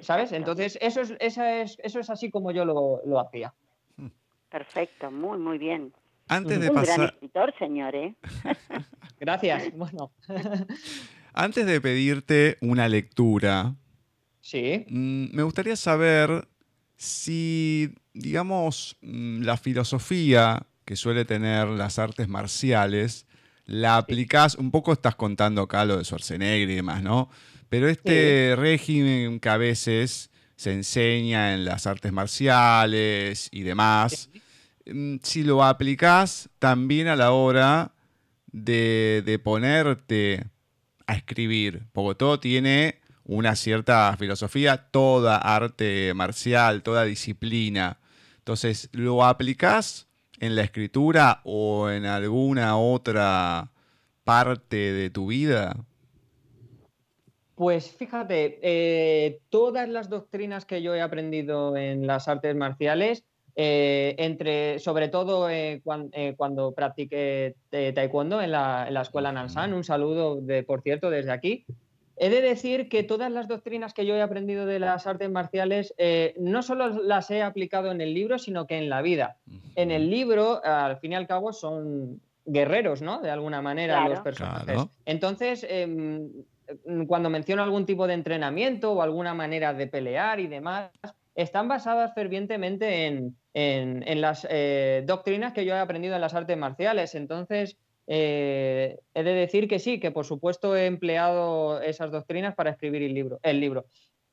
¿Sabes? 0.00 0.32
Entonces, 0.32 0.78
eso 0.80 1.00
es, 1.00 1.14
esa 1.20 1.60
es, 1.60 1.76
eso 1.82 2.00
es 2.00 2.10
así 2.10 2.30
como 2.30 2.50
yo 2.50 2.64
lo, 2.64 3.20
hacía. 3.20 3.52
Perfecto, 4.50 5.10
muy, 5.10 5.38
muy 5.38 5.58
bien. 5.58 5.92
Antes 6.28 6.60
de 6.60 6.68
Un 6.68 6.74
pasar... 6.74 6.96
gran 6.96 7.08
escritor, 7.10 7.54
señor, 7.58 7.94
¿eh? 7.94 8.14
Gracias. 9.20 9.72
Bueno. 9.76 10.12
Antes 11.34 11.66
de 11.66 11.80
pedirte 11.80 12.58
una 12.60 12.88
lectura, 12.88 13.74
sí. 14.40 14.84
Mm, 14.88 15.34
me 15.34 15.42
gustaría 15.42 15.76
saber 15.76 16.46
si, 16.96 17.94
digamos, 18.12 18.98
mm, 19.00 19.42
la 19.42 19.56
filosofía 19.56 20.66
que 20.84 20.96
suele 20.96 21.24
tener 21.24 21.68
las 21.68 21.98
artes 21.98 22.28
marciales, 22.28 23.26
la 23.64 23.96
aplicás, 23.96 24.56
un 24.56 24.70
poco 24.70 24.92
estás 24.92 25.14
contando 25.14 25.62
acá 25.62 25.84
lo 25.84 25.96
de 25.96 26.04
Schwarzenegger 26.04 26.68
y 26.68 26.74
demás, 26.74 27.02
¿no? 27.02 27.30
Pero 27.72 27.88
este 27.88 28.54
régimen 28.54 29.40
que 29.40 29.48
a 29.48 29.56
veces 29.56 30.30
se 30.56 30.74
enseña 30.74 31.54
en 31.54 31.64
las 31.64 31.86
artes 31.86 32.12
marciales 32.12 33.48
y 33.50 33.62
demás, 33.62 34.28
mm, 34.84 35.16
si 35.22 35.42
lo 35.42 35.64
aplicas 35.64 36.50
también 36.58 37.08
a 37.08 37.16
la 37.16 37.30
hora 37.32 37.94
de, 38.52 39.40
ponerte 39.42 40.44
a 41.06 41.14
escribir, 41.14 41.84
porque 41.92 42.18
todo 42.18 42.38
tiene 42.38 43.00
una 43.24 43.56
cierta 43.56 44.14
filosofía, 44.18 44.90
toda 44.90 45.38
arte 45.38 46.12
marcial, 46.12 46.82
toda 46.82 47.04
disciplina. 47.04 48.00
Entonces, 48.36 48.90
¿lo 48.92 49.24
aplicas 49.24 50.08
en 50.40 50.56
la 50.56 50.62
escritura 50.62 51.40
o 51.44 51.88
en 51.88 52.04
alguna 52.04 52.76
otra 52.76 53.72
parte 54.24 54.76
de 54.92 55.08
tu 55.08 55.28
vida? 55.28 55.86
Pues 57.62 57.92
fíjate, 57.92 58.58
eh, 58.60 59.38
todas 59.48 59.88
las 59.88 60.10
doctrinas 60.10 60.64
que 60.64 60.82
yo 60.82 60.96
he 60.96 61.00
aprendido 61.00 61.76
en 61.76 62.08
las 62.08 62.26
artes 62.26 62.56
marciales, 62.56 63.22
eh, 63.54 64.16
entre, 64.18 64.80
sobre 64.80 65.06
todo 65.06 65.48
eh, 65.48 65.80
cuando, 65.84 66.72
practiqué 66.72 67.54
taekwondo 67.70 68.42
en 68.42 68.50
la, 68.50 68.88
escuela 69.00 69.30
Nansan, 69.30 69.74
un 69.74 69.84
saludo, 69.84 70.40
de, 70.40 70.64
por 70.64 70.82
cierto, 70.82 71.08
desde 71.08 71.30
aquí. 71.30 71.64
He 72.16 72.30
de 72.30 72.42
decir 72.42 72.88
que 72.88 73.04
todas 73.04 73.30
las 73.30 73.46
doctrinas 73.46 73.94
que 73.94 74.06
yo 74.06 74.16
he 74.16 74.22
aprendido 74.22 74.66
de 74.66 74.80
las 74.80 75.06
artes 75.06 75.30
marciales 75.30 75.94
no 76.40 76.64
solo 76.64 76.88
las 76.88 77.30
he 77.30 77.42
aplicado 77.42 77.92
en 77.92 78.00
el 78.00 78.12
libro, 78.12 78.40
sino 78.40 78.66
que 78.66 78.78
en 78.78 78.88
la 78.88 79.02
vida. 79.02 79.36
En 79.76 79.92
el 79.92 80.10
libro, 80.10 80.60
al 80.64 80.98
fin 80.98 81.12
y 81.12 81.14
al 81.14 81.28
cabo, 81.28 81.52
son 81.52 82.20
guerreros, 82.44 83.02
¿no? 83.02 83.20
De 83.20 83.30
alguna 83.30 83.62
manera, 83.62 84.08
los 84.08 84.18
personajes. 84.18 84.84
Entonces, 85.06 85.64
em, 85.70 86.28
Mm, 86.28 86.51
cuando 87.06 87.30
menciono 87.30 87.62
algún 87.62 87.86
tipo 87.86 88.06
de 88.06 88.14
entrenamiento 88.14 88.92
o 88.92 89.02
alguna 89.02 89.34
manera 89.34 89.74
de 89.74 89.86
pelear 89.86 90.40
y 90.40 90.46
demás, 90.46 90.90
están 91.34 91.68
basadas 91.68 92.14
fervientemente 92.14 93.06
en, 93.54 94.20
las 94.20 94.46
eh, 94.50 95.02
doctrinas 95.06 95.52
que 95.52 95.64
yo 95.64 95.74
he 95.74 95.78
aprendido 95.78 96.14
en 96.14 96.20
las 96.20 96.34
artes 96.34 96.56
marciales. 96.56 97.14
Entonces, 97.14 97.76
eh, 98.06 98.98
he 99.14 99.22
de 99.22 99.32
decir 99.32 99.68
que 99.68 99.78
sí, 99.78 99.98
que 99.98 100.10
por 100.10 100.24
supuesto 100.24 100.76
he 100.76 100.86
empleado 100.86 101.80
esas 101.80 102.10
doctrinas 102.10 102.54
para 102.54 102.70
escribir 102.70 103.02
el 103.02 103.14
libro. 103.14 103.38
El 103.42 103.60
libro. 103.60 103.86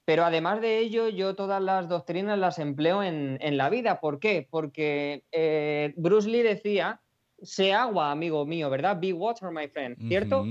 Pero 0.06 0.26
además 0.26 0.60
de 0.60 0.80
ello, 0.80 1.08
yo 1.08 1.36
todas 1.36 1.62
las 1.62 1.88
doctrinas 1.88 2.40
las 2.40 2.58
empleo 2.58 3.04
en, 3.04 3.58
la 3.58 3.70
vida. 3.70 4.00
¿Por 4.00 4.20
qué? 4.20 4.48
Porque 4.50 5.24
eh, 5.32 5.94
Bruce 5.96 6.28
Lee 6.28 6.42
decía 6.42 7.02
sé 7.42 7.74
agua, 7.74 8.12
amigo 8.12 8.46
mío, 8.46 8.70
¿verdad? 8.70 8.98
Be 9.00 9.14
water, 9.14 9.52
my 9.52 9.68
friend, 9.68 9.98
¿cierto? 10.08 10.46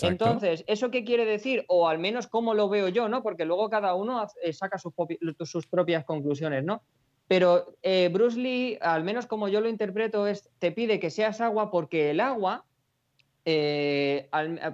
Entonces, 0.00 0.64
¿eso 0.66 0.90
qué 0.90 1.04
quiere 1.04 1.24
decir? 1.24 1.64
O 1.68 1.88
al 1.88 1.98
menos 1.98 2.28
cómo 2.28 2.54
lo 2.54 2.68
veo 2.68 2.88
yo, 2.88 3.08
¿no? 3.08 3.22
Porque 3.22 3.44
luego 3.44 3.68
cada 3.68 3.94
uno 3.94 4.26
eh, 4.42 4.52
saca 4.52 4.78
sus, 4.78 5.66
propias 5.66 6.04
conclusiones, 6.04 6.64
¿no? 6.64 6.82
Pero 7.26 7.74
eh, 7.82 8.08
Bruce 8.12 8.38
Lee, 8.38 8.78
al 8.80 9.04
menos 9.04 9.26
como 9.26 9.48
yo 9.48 9.60
lo 9.60 9.68
interpreto, 9.68 10.26
es 10.26 10.50
te 10.58 10.70
pide 10.70 11.00
que 11.00 11.10
seas 11.10 11.40
agua 11.40 11.70
porque 11.70 12.10
el 12.10 12.20
agua 12.20 12.64
eh, 13.44 14.28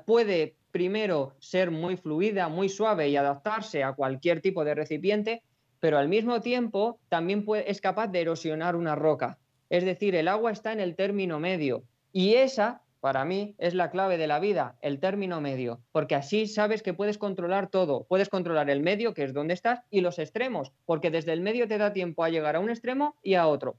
puede 0.04 0.56
primero 0.70 1.34
ser 1.38 1.70
muy 1.70 1.96
fluida, 1.96 2.48
muy 2.48 2.68
suave 2.68 3.08
y 3.08 3.16
adaptarse 3.16 3.82
a 3.82 3.94
cualquier 3.94 4.40
tipo 4.40 4.64
de 4.64 4.74
recipiente, 4.74 5.42
pero 5.80 5.98
al 5.98 6.08
mismo 6.08 6.40
tiempo 6.40 6.98
también 7.08 7.46
es 7.66 7.80
capaz 7.80 8.08
de 8.08 8.20
erosionar 8.20 8.76
una 8.76 8.94
roca. 8.94 9.38
Es 9.70 9.84
decir, 9.84 10.14
el 10.14 10.28
agua 10.28 10.50
está 10.52 10.72
en 10.72 10.80
el 10.80 10.96
término 10.96 11.40
medio. 11.40 11.84
Y 12.12 12.34
esa, 12.34 12.82
para 13.00 13.24
mí, 13.24 13.54
es 13.58 13.74
la 13.74 13.90
clave 13.90 14.18
de 14.18 14.26
la 14.26 14.40
vida, 14.40 14.76
el 14.82 14.98
término 14.98 15.40
medio. 15.40 15.80
Porque 15.92 16.14
así 16.14 16.46
sabes 16.46 16.82
que 16.82 16.94
puedes 16.94 17.18
controlar 17.18 17.68
todo. 17.68 18.06
Puedes 18.08 18.28
controlar 18.28 18.70
el 18.70 18.82
medio, 18.82 19.14
que 19.14 19.22
es 19.22 19.32
donde 19.32 19.54
estás, 19.54 19.82
y 19.90 20.00
los 20.00 20.18
extremos, 20.18 20.72
porque 20.84 21.10
desde 21.10 21.32
el 21.32 21.40
medio 21.40 21.68
te 21.68 21.78
da 21.78 21.92
tiempo 21.92 22.24
a 22.24 22.28
llegar 22.28 22.56
a 22.56 22.60
un 22.60 22.70
extremo 22.70 23.14
y 23.22 23.34
a 23.34 23.46
otro. 23.46 23.76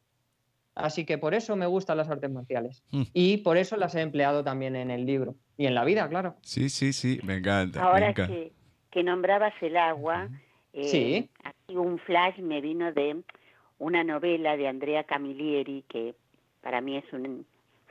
Así 0.75 1.05
que 1.05 1.17
por 1.17 1.33
eso 1.33 1.55
me 1.57 1.65
gustan 1.65 1.97
las 1.97 2.09
artes 2.09 2.31
marciales. 2.31 2.83
Hmm. 2.91 3.03
Y 3.13 3.37
por 3.37 3.57
eso 3.57 3.75
las 3.75 3.95
he 3.95 4.01
empleado 4.01 4.43
también 4.43 4.75
en 4.77 4.91
el 4.91 5.05
libro. 5.05 5.35
Y 5.57 5.65
en 5.65 5.75
la 5.75 5.83
vida, 5.83 6.07
claro. 6.07 6.35
Sí, 6.41 6.69
sí, 6.69 6.93
sí, 6.93 7.19
me 7.23 7.35
encanta. 7.35 7.83
Ahora 7.83 8.13
Que, 8.13 9.03
nombrabas 9.03 9.53
el 9.61 9.75
agua, 9.75 10.29
sí. 10.73 11.29
Aquí 11.43 11.75
un 11.75 11.99
flash 11.99 12.39
me 12.39 12.61
vino 12.61 12.93
de 12.93 13.21
una 13.77 14.03
novela 14.03 14.55
de 14.55 14.67
Andrea 14.67 15.03
Camilleri, 15.03 15.83
que 15.89 16.15
para 16.61 16.81
mí 16.81 16.97
es 16.97 17.13
un, 17.13 17.45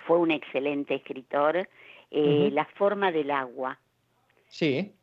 fue 0.08 0.16
un 0.18 0.30
excelente 0.30 0.94
escritor, 0.94 1.68
La 2.10 2.64
forma 2.76 3.12
del 3.12 3.30
agua. 3.30 3.78
Sí. 4.48 4.94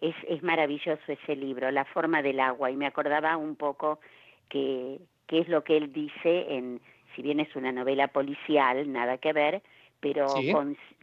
Es, 0.00 0.16
es 0.28 0.42
maravilloso 0.42 1.00
ese 1.06 1.36
libro, 1.36 1.70
La 1.70 1.84
forma 1.84 2.20
del 2.22 2.40
agua, 2.40 2.72
y 2.72 2.76
me 2.76 2.86
acordaba 2.86 3.36
un 3.36 3.54
poco 3.54 4.00
que, 4.48 4.98
que 5.28 5.38
es 5.38 5.48
lo 5.48 5.62
que 5.62 5.76
él 5.76 5.92
dice 5.92 6.56
en, 6.56 6.80
si 7.14 7.22
bien 7.22 7.38
es 7.38 7.54
una 7.54 7.70
novela 7.70 8.08
policial, 8.08 8.92
nada 8.92 9.18
que 9.18 9.32
ver, 9.32 9.62
pero 10.00 10.26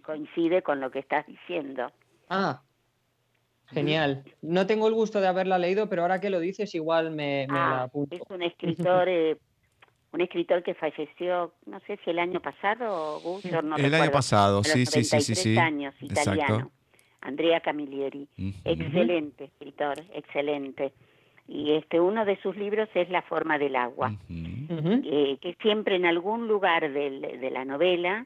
coincide 0.04 0.62
con 0.62 0.82
lo 0.82 0.91
que 0.91 0.99
estás 0.99 1.25
diciendo. 1.25 1.89
Ah, 2.28 2.62
genial. 3.67 4.25
No 4.41 4.67
tengo 4.67 4.89
el 4.89 4.93
gusto 4.93 5.21
de 5.21 5.28
haberla 5.28 5.58
leído, 5.58 5.88
pero 5.88 6.02
ahora 6.02 6.19
que 6.19 6.30
lo 6.30 6.41
dices 6.41 6.75
igual 6.75 7.12
me, 7.12 7.47
me 7.49 7.58
ah, 7.58 7.69
la 7.69 7.84
apunto. 7.84 8.17
Es 8.17 8.30
un 8.30 8.41
escritor... 8.41 9.08
Eh, 9.08 9.38
un 10.11 10.21
escritor 10.21 10.63
que 10.63 10.73
falleció, 10.73 11.53
no 11.65 11.79
sé 11.81 11.99
si 12.03 12.09
el 12.09 12.19
año 12.19 12.39
pasado 12.39 13.17
o 13.23 13.39
no 13.61 13.77
El 13.77 13.93
año 13.93 14.11
pasado, 14.11 14.63
sí, 14.63 14.85
sí, 14.85 15.03
sí, 15.03 15.21
sí, 15.21 15.35
sí. 15.35 15.57
años, 15.57 15.93
italiano. 16.01 16.71
Andrea 17.21 17.59
Camilleri, 17.59 18.27
excelente 18.63 19.45
escritor, 19.45 19.99
excelente. 20.13 20.93
Y 21.47 21.73
este 21.73 21.99
uno 21.99 22.25
de 22.25 22.39
sus 22.41 22.55
libros 22.55 22.87
es 22.93 23.09
La 23.09 23.23
forma 23.23 23.57
del 23.57 23.75
agua, 23.75 24.13
eh, 24.29 25.37
que 25.41 25.57
siempre 25.61 25.95
en 25.95 26.05
algún 26.05 26.47
lugar 26.47 26.91
de 26.91 27.49
la 27.51 27.65
novela 27.65 28.25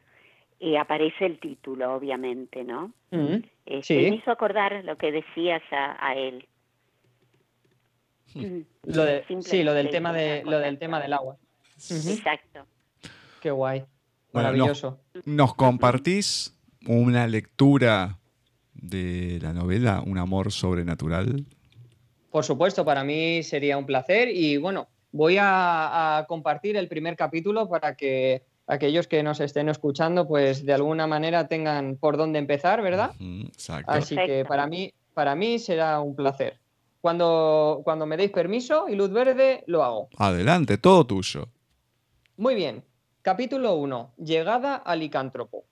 y 0.64 0.78
aparece 0.78 1.26
el 1.26 1.40
título, 1.40 1.94
obviamente, 1.94 2.64
¿no? 2.64 2.94
Mm, 3.12 3.44
este, 3.66 4.10
Me 4.10 4.16
hizo 4.16 4.32
acordar 4.32 4.84
lo 4.86 4.98
que 4.98 5.12
decías 5.12 5.62
a, 5.72 6.16
él. 6.16 6.48
Lo 8.84 9.04
de, 9.04 9.26
sí, 9.42 9.64
lo 9.64 9.74
del 9.74 9.90
tema 9.90 10.14
de 10.14 10.44
lo 10.46 10.60
del 10.60 10.80
tema 10.80 11.02
del 11.02 11.14
agua. 11.14 11.38
Exacto. 11.90 12.66
Qué 13.42 13.52
guay. 13.52 13.84
Maravilloso. 14.32 15.00
¿Nos 15.26 15.54
compartís 15.56 16.58
una 16.88 17.28
lectura 17.28 18.20
de 18.74 19.40
la 19.42 19.54
novela 19.54 20.02
Un 20.06 20.18
amor 20.18 20.52
sobrenatural? 20.52 21.46
Por 22.32 22.44
supuesto, 22.44 22.84
para 22.84 23.04
mí 23.04 23.44
sería 23.44 23.78
un 23.78 23.86
placer 23.86 24.30
y 24.30 24.58
bueno, 24.58 24.88
voy 25.12 25.38
a 25.40 26.26
compartir 26.28 26.78
el 26.78 26.88
primer 26.88 27.16
capítulo 27.16 27.70
para 27.70 27.96
que 27.96 28.44
aquellos 28.68 29.08
que 29.08 29.24
nos 29.24 29.40
estén 29.40 29.70
escuchando, 29.70 30.28
pues 30.28 30.66
de 30.66 30.74
alguna 30.74 31.08
manera 31.08 31.48
tengan 31.48 31.98
por 31.98 32.18
dónde 32.18 32.40
empezar, 32.40 32.82
¿verdad? 32.82 33.12
exacto. 33.20 33.92
Así 33.92 34.16
que 34.16 34.46
para 34.46 34.68
mí, 34.68 34.94
para 35.14 35.36
mí 35.36 35.60
será 35.60 36.00
un 36.00 36.16
placer. 36.16 36.60
Cuando, 37.02 37.82
cuando 37.84 38.06
me 38.06 38.16
deis 38.16 38.32
permiso 38.32 38.88
y 38.88 38.96
luz 38.96 39.12
verde, 39.12 39.64
lo 39.68 39.84
hago. 39.84 40.10
Adelante, 40.18 40.78
todo 40.78 41.06
tuyo. 41.06 41.50
Muy 42.36 42.56
bien. 42.56 42.84
Capítulo 43.22 43.76
1. 43.76 44.16
Llegada 44.18 44.76
al 44.76 45.02
licántropo. 45.02 45.66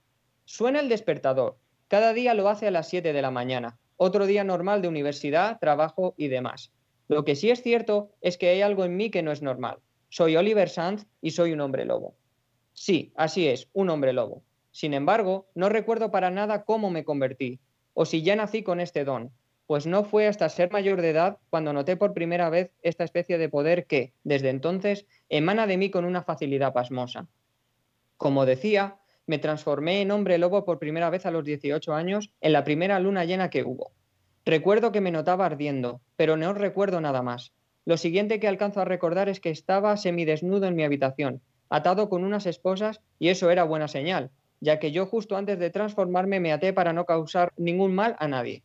Suena 0.45 0.79
el 0.79 0.89
despertador. 0.89 1.57
Cada 1.87 2.13
día 2.13 2.35
lo 2.35 2.47
hace 2.49 2.67
a 2.67 2.71
las 2.71 2.87
7 2.87 3.13
de 3.13 3.21
la 3.23 3.31
mañana. 3.31 3.79
Otro 3.97 4.27
día 4.27 4.43
normal 4.43 4.83
de 4.83 4.87
universidad, 4.87 5.57
trabajo 5.59 6.13
y 6.17 6.27
demás. 6.27 6.71
Lo 7.07 7.25
que 7.25 7.35
sí 7.35 7.49
es 7.49 7.63
cierto 7.63 8.11
es 8.21 8.37
que 8.37 8.49
hay 8.49 8.61
algo 8.61 8.85
en 8.85 8.95
mí 8.95 9.09
que 9.09 9.23
no 9.23 9.31
es 9.31 9.41
normal. 9.41 9.79
Soy 10.09 10.35
Oliver 10.35 10.69
Sanz 10.69 11.07
y 11.19 11.31
soy 11.31 11.51
un 11.51 11.61
hombre 11.61 11.83
lobo. 11.83 12.13
Sí, 12.73 13.11
así 13.15 13.47
es, 13.47 13.67
un 13.73 13.89
hombre 13.89 14.13
lobo. 14.13 14.43
Sin 14.69 14.93
embargo, 14.93 15.47
no 15.55 15.67
recuerdo 15.67 16.11
para 16.11 16.29
nada 16.29 16.63
cómo 16.63 16.91
me 16.91 17.03
convertí, 17.03 17.59
o 17.95 18.05
si 18.05 18.21
ya 18.21 18.35
nací 18.35 18.61
con 18.61 18.79
este 18.79 19.03
don, 19.03 19.31
pues 19.71 19.87
no 19.87 20.03
fue 20.03 20.27
hasta 20.27 20.49
ser 20.49 20.69
mayor 20.69 21.01
de 21.01 21.11
edad 21.11 21.37
cuando 21.49 21.71
noté 21.71 21.95
por 21.95 22.13
primera 22.13 22.49
vez 22.49 22.73
esta 22.81 23.05
especie 23.05 23.37
de 23.37 23.47
poder 23.47 23.85
que, 23.85 24.11
desde 24.25 24.49
entonces, 24.49 25.05
emana 25.29 25.65
de 25.65 25.77
mí 25.77 25.89
con 25.89 26.03
una 26.03 26.23
facilidad 26.23 26.73
pasmosa. 26.73 27.29
Como 28.17 28.45
decía, 28.45 28.97
me 29.27 29.39
transformé 29.39 30.01
en 30.01 30.11
hombre 30.11 30.37
lobo 30.39 30.65
por 30.65 30.77
primera 30.77 31.09
vez 31.09 31.25
a 31.25 31.31
los 31.31 31.45
18 31.45 31.93
años 31.93 32.33
en 32.41 32.51
la 32.51 32.65
primera 32.65 32.99
luna 32.99 33.23
llena 33.23 33.49
que 33.49 33.63
hubo. 33.63 33.93
Recuerdo 34.43 34.91
que 34.91 34.99
me 34.99 35.09
notaba 35.09 35.45
ardiendo, 35.45 36.01
pero 36.17 36.35
no 36.35 36.53
recuerdo 36.53 36.99
nada 36.99 37.21
más. 37.21 37.53
Lo 37.85 37.95
siguiente 37.95 38.41
que 38.41 38.49
alcanzo 38.49 38.81
a 38.81 38.85
recordar 38.85 39.29
es 39.29 39.39
que 39.39 39.51
estaba 39.51 39.95
semidesnudo 39.95 40.67
en 40.67 40.75
mi 40.75 40.83
habitación, 40.83 41.39
atado 41.69 42.09
con 42.09 42.25
unas 42.25 42.45
esposas, 42.45 42.99
y 43.19 43.29
eso 43.29 43.49
era 43.49 43.63
buena 43.63 43.87
señal, 43.87 44.31
ya 44.59 44.79
que 44.79 44.91
yo 44.91 45.05
justo 45.05 45.37
antes 45.37 45.59
de 45.59 45.69
transformarme 45.69 46.41
me 46.41 46.51
até 46.51 46.73
para 46.73 46.91
no 46.91 47.05
causar 47.05 47.53
ningún 47.55 47.95
mal 47.95 48.17
a 48.19 48.27
nadie. 48.27 48.63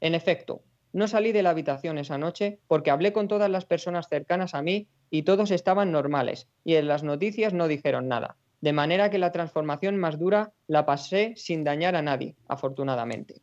En 0.00 0.14
efecto, 0.14 0.62
no 0.92 1.06
salí 1.06 1.32
de 1.32 1.42
la 1.42 1.50
habitación 1.50 1.98
esa 1.98 2.18
noche 2.18 2.58
porque 2.66 2.90
hablé 2.90 3.12
con 3.12 3.28
todas 3.28 3.50
las 3.50 3.64
personas 3.64 4.08
cercanas 4.08 4.54
a 4.54 4.62
mí 4.62 4.88
y 5.10 5.22
todos 5.22 5.50
estaban 5.50 5.92
normales, 5.92 6.48
y 6.64 6.74
en 6.74 6.88
las 6.88 7.02
noticias 7.02 7.52
no 7.52 7.68
dijeron 7.68 8.08
nada, 8.08 8.36
de 8.60 8.72
manera 8.72 9.10
que 9.10 9.18
la 9.18 9.32
transformación 9.32 9.96
más 9.96 10.18
dura 10.18 10.52
la 10.66 10.86
pasé 10.86 11.34
sin 11.36 11.64
dañar 11.64 11.96
a 11.96 12.02
nadie, 12.02 12.36
afortunadamente. 12.48 13.42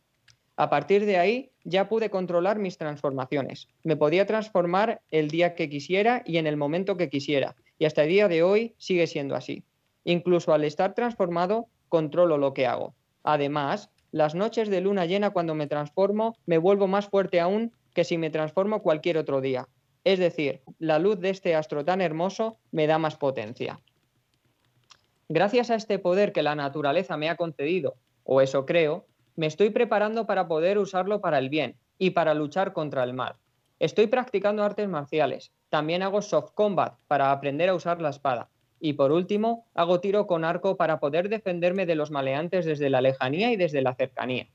A 0.56 0.70
partir 0.70 1.06
de 1.06 1.18
ahí 1.18 1.52
ya 1.62 1.88
pude 1.88 2.10
controlar 2.10 2.58
mis 2.58 2.78
transformaciones. 2.78 3.68
Me 3.84 3.96
podía 3.96 4.26
transformar 4.26 5.02
el 5.12 5.28
día 5.28 5.54
que 5.54 5.68
quisiera 5.68 6.22
y 6.26 6.38
en 6.38 6.48
el 6.48 6.56
momento 6.56 6.96
que 6.96 7.08
quisiera, 7.08 7.54
y 7.78 7.84
hasta 7.84 8.02
el 8.02 8.08
día 8.08 8.28
de 8.28 8.42
hoy 8.42 8.74
sigue 8.76 9.06
siendo 9.06 9.36
así. 9.36 9.62
Incluso 10.04 10.52
al 10.52 10.64
estar 10.64 10.94
transformado, 10.94 11.68
controlo 11.88 12.38
lo 12.38 12.54
que 12.54 12.66
hago. 12.66 12.94
Además, 13.22 13.90
las 14.10 14.34
noches 14.34 14.68
de 14.68 14.80
luna 14.80 15.06
llena 15.06 15.30
cuando 15.30 15.54
me 15.54 15.66
transformo 15.66 16.36
me 16.46 16.58
vuelvo 16.58 16.86
más 16.86 17.08
fuerte 17.08 17.40
aún 17.40 17.72
que 17.94 18.04
si 18.04 18.18
me 18.18 18.30
transformo 18.30 18.82
cualquier 18.82 19.18
otro 19.18 19.40
día. 19.40 19.68
Es 20.04 20.18
decir, 20.18 20.62
la 20.78 20.98
luz 20.98 21.18
de 21.20 21.30
este 21.30 21.54
astro 21.54 21.84
tan 21.84 22.00
hermoso 22.00 22.58
me 22.70 22.86
da 22.86 22.98
más 22.98 23.16
potencia. 23.16 23.80
Gracias 25.28 25.70
a 25.70 25.74
este 25.74 25.98
poder 25.98 26.32
que 26.32 26.42
la 26.42 26.54
naturaleza 26.54 27.16
me 27.16 27.28
ha 27.28 27.36
concedido, 27.36 27.96
o 28.24 28.40
eso 28.40 28.64
creo, 28.64 29.06
me 29.36 29.46
estoy 29.46 29.70
preparando 29.70 30.26
para 30.26 30.48
poder 30.48 30.78
usarlo 30.78 31.20
para 31.20 31.38
el 31.38 31.50
bien 31.50 31.76
y 31.98 32.10
para 32.10 32.32
luchar 32.32 32.72
contra 32.72 33.04
el 33.04 33.12
mal. 33.12 33.34
Estoy 33.78 34.06
practicando 34.06 34.64
artes 34.64 34.88
marciales, 34.88 35.52
también 35.68 36.02
hago 36.02 36.22
soft 36.22 36.52
combat 36.54 36.94
para 37.06 37.30
aprender 37.30 37.68
a 37.68 37.74
usar 37.74 38.00
la 38.00 38.08
espada. 38.08 38.48
Y 38.80 38.94
por 38.94 39.12
último, 39.12 39.66
hago 39.74 40.00
tiro 40.00 40.26
con 40.26 40.44
arco 40.44 40.76
para 40.76 41.00
poder 41.00 41.28
defenderme 41.28 41.86
de 41.86 41.94
los 41.94 42.10
maleantes 42.10 42.64
desde 42.64 42.90
la 42.90 43.00
lejanía 43.00 43.52
y 43.52 43.56
desde 43.56 43.82
la 43.82 43.94
cercanía. 43.94 44.48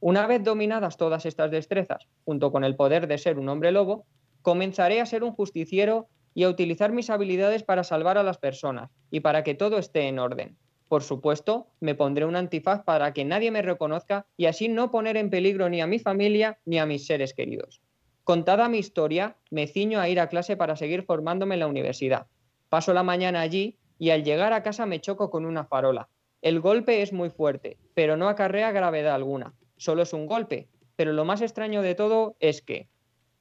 Una 0.00 0.26
vez 0.26 0.42
dominadas 0.44 0.96
todas 0.96 1.26
estas 1.26 1.50
destrezas, 1.50 2.06
junto 2.24 2.52
con 2.52 2.64
el 2.64 2.76
poder 2.76 3.06
de 3.06 3.18
ser 3.18 3.38
un 3.38 3.48
hombre 3.48 3.72
lobo, 3.72 4.06
comenzaré 4.42 5.00
a 5.00 5.06
ser 5.06 5.24
un 5.24 5.32
justiciero 5.32 6.08
y 6.34 6.44
a 6.44 6.48
utilizar 6.48 6.92
mis 6.92 7.10
habilidades 7.10 7.62
para 7.62 7.82
salvar 7.82 8.18
a 8.18 8.22
las 8.22 8.38
personas 8.38 8.90
y 9.10 9.20
para 9.20 9.42
que 9.42 9.54
todo 9.54 9.78
esté 9.78 10.08
en 10.08 10.18
orden. 10.18 10.56
Por 10.88 11.02
supuesto, 11.02 11.68
me 11.80 11.94
pondré 11.94 12.26
un 12.26 12.36
antifaz 12.36 12.84
para 12.84 13.12
que 13.12 13.24
nadie 13.24 13.50
me 13.50 13.62
reconozca 13.62 14.26
y 14.36 14.46
así 14.46 14.68
no 14.68 14.90
poner 14.90 15.16
en 15.16 15.30
peligro 15.30 15.68
ni 15.68 15.80
a 15.80 15.86
mi 15.86 15.98
familia 15.98 16.58
ni 16.64 16.78
a 16.78 16.86
mis 16.86 17.06
seres 17.06 17.34
queridos. 17.34 17.80
Contada 18.22 18.68
mi 18.68 18.78
historia, 18.78 19.36
me 19.50 19.66
ciño 19.66 19.98
a 19.98 20.08
ir 20.08 20.20
a 20.20 20.28
clase 20.28 20.56
para 20.56 20.76
seguir 20.76 21.04
formándome 21.04 21.54
en 21.54 21.60
la 21.60 21.66
universidad. 21.66 22.26
Paso 22.68 22.92
la 22.92 23.02
mañana 23.02 23.40
allí 23.40 23.78
y 23.98 24.10
al 24.10 24.24
llegar 24.24 24.52
a 24.52 24.62
casa 24.62 24.86
me 24.86 25.00
choco 25.00 25.30
con 25.30 25.46
una 25.46 25.64
farola. 25.64 26.08
El 26.42 26.60
golpe 26.60 27.02
es 27.02 27.12
muy 27.12 27.30
fuerte, 27.30 27.78
pero 27.94 28.16
no 28.16 28.28
acarrea 28.28 28.72
gravedad 28.72 29.14
alguna. 29.14 29.54
Solo 29.76 30.02
es 30.02 30.12
un 30.12 30.26
golpe. 30.26 30.68
Pero 30.96 31.12
lo 31.12 31.24
más 31.24 31.42
extraño 31.42 31.82
de 31.82 31.94
todo 31.94 32.36
es 32.40 32.62
que, 32.62 32.88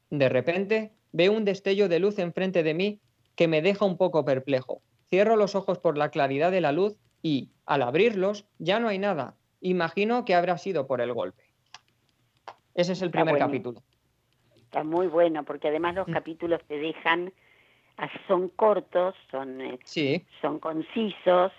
de 0.10 0.28
repente, 0.28 0.92
veo 1.12 1.32
un 1.32 1.46
destello 1.46 1.88
de 1.88 2.00
luz 2.00 2.20
enfrente 2.20 2.64
de 2.64 2.74
mí 2.74 3.00
que 3.36 3.48
me 3.48 3.62
deja 3.62 3.86
un 3.86 3.98
poco 3.98 4.26
perplejo. 4.26 4.82
Cierro 5.10 5.36
los 5.36 5.56
ojos 5.56 5.80
por 5.80 5.98
la 5.98 6.10
claridad 6.10 6.52
de 6.52 6.62
la 6.62 6.72
luz 6.72 6.98
y, 7.22 7.52
al 7.66 7.82
abrirlos, 7.82 8.46
ya 8.60 8.80
no 8.80 8.90
hay 8.90 9.00
nada. 9.00 9.36
Imagino 9.62 10.26
que 10.26 10.36
habrá 10.36 10.58
sido 10.58 10.86
por 10.86 11.00
el 11.00 11.14
golpe. 11.14 11.44
Ese 12.74 12.92
es 12.92 13.02
el 13.02 13.12
primer 13.12 13.38
capítulo 13.38 13.82
muy 14.84 15.08
bueno, 15.08 15.44
porque 15.44 15.70
además 15.70 15.96
los 15.96 16.08
mm. 16.08 16.14
capítulos 16.14 16.62
te 16.68 16.78
dejan, 16.78 17.32
son 18.28 18.50
cortos, 18.50 19.16
son, 19.32 19.62
eh, 19.62 20.26
son 20.42 20.60
concisos, 20.60 21.52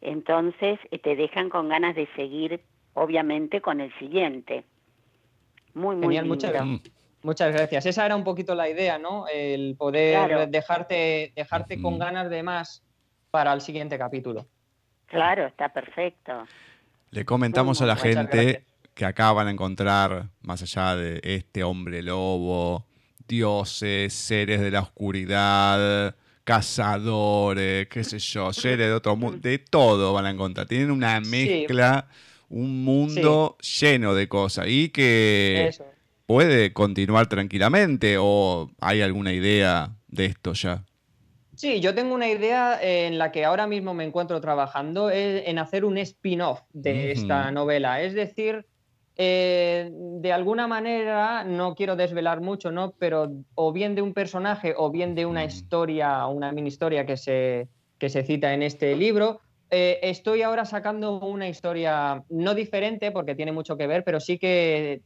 entonces 0.00 0.78
eh, 0.90 0.98
te 0.98 1.16
dejan 1.16 1.48
con 1.48 1.68
ganas 1.68 1.94
de 1.94 2.08
seguir, 2.16 2.60
obviamente, 2.94 3.60
con 3.60 3.80
el 3.80 3.96
siguiente. 3.98 4.64
Muy, 5.74 5.96
muy 5.96 6.04
Genial, 6.04 6.26
muchas, 6.26 6.52
muchas 7.22 7.52
gracias. 7.52 7.86
Esa 7.86 8.06
era 8.06 8.16
un 8.16 8.24
poquito 8.24 8.54
la 8.54 8.68
idea, 8.68 8.98
¿no? 8.98 9.26
El 9.32 9.76
poder 9.76 10.48
dejarte, 10.48 11.32
dejarte 11.34 11.80
con 11.80 11.98
ganas 11.98 12.30
de 12.30 12.42
más 12.42 12.84
para 13.30 13.52
el 13.52 13.60
siguiente 13.60 13.98
capítulo. 13.98 14.46
Claro, 15.06 15.46
está 15.46 15.68
perfecto. 15.68 16.44
Le 17.10 17.24
comentamos 17.24 17.80
a 17.82 17.86
la 17.86 17.96
gente 17.96 18.64
que 18.94 19.04
acá 19.04 19.32
van 19.32 19.48
a 19.48 19.50
encontrar, 19.50 20.28
más 20.42 20.62
allá 20.62 20.96
de 20.96 21.20
este 21.22 21.64
hombre 21.64 22.02
lobo, 22.02 22.84
dioses, 23.28 24.12
seres 24.12 24.60
de 24.60 24.70
la 24.70 24.80
oscuridad, 24.80 26.14
cazadores, 26.44 27.88
qué 27.88 28.04
sé 28.04 28.18
yo, 28.18 28.52
seres 28.52 28.88
de 28.88 28.92
otro 28.92 29.16
mundo, 29.16 29.38
de 29.40 29.58
todo 29.58 30.12
van 30.12 30.26
a 30.26 30.30
encontrar. 30.30 30.66
Tienen 30.66 30.90
una 30.90 31.20
mezcla, 31.20 32.08
un 32.48 32.84
mundo 32.84 33.56
lleno 33.80 34.14
de 34.14 34.28
cosas 34.28 34.66
y 34.68 34.90
que 34.90 35.70
puede 36.26 36.72
continuar 36.72 37.28
tranquilamente 37.28 38.16
o 38.18 38.70
hay 38.80 39.02
alguna 39.02 39.32
idea 39.32 39.96
de 40.08 40.26
esto 40.26 40.52
ya? 40.52 40.84
Sí, 41.56 41.80
yo 41.80 41.94
tengo 41.94 42.14
una 42.14 42.28
idea 42.28 42.78
en 42.82 43.18
la 43.18 43.30
que 43.30 43.44
ahora 43.44 43.66
mismo 43.66 43.94
me 43.94 44.04
encuentro 44.04 44.40
trabajando 44.40 45.10
en 45.10 45.58
hacer 45.58 45.84
un 45.84 45.98
spin-off 45.98 46.62
de 46.72 47.12
esta 47.12 47.50
novela. 47.52 48.02
Es 48.02 48.12
decir, 48.12 48.66
eh, 49.16 49.90
de 49.92 50.32
alguna 50.32 50.66
manera, 50.66 51.44
no 51.44 51.74
quiero 51.74 51.94
desvelar 51.94 52.40
mucho, 52.40 52.72
¿no? 52.72 52.92
Pero 52.98 53.32
o 53.54 53.72
bien 53.72 53.94
de 53.94 54.02
un 54.02 54.12
personaje 54.12 54.74
o 54.76 54.90
bien 54.90 55.14
de 55.14 55.26
una 55.26 55.44
mm. 55.44 55.48
historia, 55.48 56.26
una 56.26 56.50
mini 56.52 56.68
historia 56.68 57.06
que 57.06 57.16
se, 57.16 57.68
que 57.98 58.08
se 58.08 58.24
cita 58.24 58.52
en 58.52 58.62
este 58.62 58.96
libro. 58.96 59.40
Eh, 59.70 60.00
estoy 60.02 60.42
ahora 60.42 60.64
sacando 60.64 61.20
una 61.20 61.48
historia 61.48 62.24
no 62.28 62.54
diferente 62.54 63.12
porque 63.12 63.34
tiene 63.34 63.52
mucho 63.52 63.76
que 63.76 63.86
ver, 63.86 64.04
pero 64.04 64.18
sí 64.20 64.38
que 64.38 65.02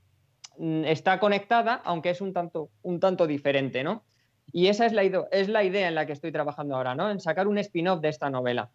mm, 0.57 0.85
está 0.85 1.21
conectada, 1.21 1.81
aunque 1.85 2.11
es 2.11 2.21
un 2.21 2.33
tanto, 2.33 2.71
un 2.83 3.01
tanto 3.01 3.27
diferente, 3.27 3.85
¿no? 3.85 4.05
Y 4.51 4.69
esa 4.69 4.87
es 4.87 4.95
la, 4.95 5.03
es 5.31 5.49
la 5.49 5.65
idea 5.65 5.89
en 5.89 5.95
la 5.95 6.07
que 6.07 6.15
estoy 6.15 6.33
trabajando 6.33 6.77
ahora, 6.77 6.95
¿no? 6.95 7.11
En 7.11 7.21
sacar 7.21 7.47
un 7.47 7.59
spin-off 7.59 8.01
de 8.01 8.09
esta 8.09 8.31
novela. 8.31 8.71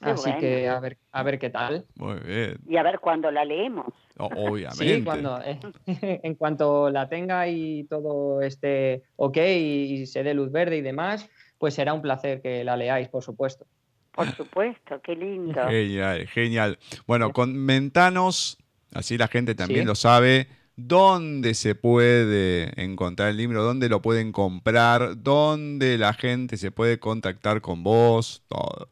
Así 0.00 0.32
que 0.38 0.68
a 0.68 0.78
ver, 0.80 0.96
a 1.12 1.22
ver 1.22 1.38
qué 1.38 1.50
tal. 1.50 1.84
Muy 1.96 2.18
bien. 2.20 2.58
Y 2.68 2.76
a 2.76 2.82
ver 2.82 3.00
cuándo 3.00 3.30
la 3.30 3.44
leemos. 3.44 3.86
obviamente. 4.16 4.96
Sí, 4.96 5.02
cuando, 5.02 5.40
eh, 5.42 5.58
en 6.22 6.34
cuanto 6.34 6.90
la 6.90 7.08
tenga 7.08 7.48
y 7.48 7.84
todo 7.84 8.40
esté 8.40 9.02
ok 9.16 9.36
y, 9.38 10.06
se 10.06 10.22
dé 10.22 10.34
luz 10.34 10.52
verde 10.52 10.76
y 10.76 10.82
demás, 10.82 11.28
pues 11.58 11.74
será 11.74 11.94
un 11.94 12.02
placer 12.02 12.40
que 12.40 12.64
la 12.64 12.76
leáis, 12.76 13.08
por 13.08 13.22
supuesto. 13.22 13.66
Por 14.12 14.34
supuesto, 14.34 15.00
qué 15.02 15.14
lindo. 15.14 15.60
Genial, 15.68 16.26
genial. 16.28 16.78
Bueno, 17.06 17.32
comentanos, 17.32 18.58
así 18.92 19.16
la 19.16 19.28
gente 19.28 19.54
también 19.54 19.86
lo 19.86 19.94
sabe, 19.94 20.48
dónde 20.76 21.54
se 21.54 21.74
puede 21.74 22.72
encontrar 22.82 23.30
el 23.30 23.36
libro, 23.36 23.62
dónde 23.62 23.88
lo 23.88 24.00
pueden 24.00 24.32
comprar, 24.32 25.22
dónde 25.22 25.98
la 25.98 26.14
gente 26.14 26.56
se 26.56 26.70
puede 26.70 26.98
contactar 27.00 27.60
con 27.60 27.82
vos, 27.82 28.44
todo. 28.48 28.88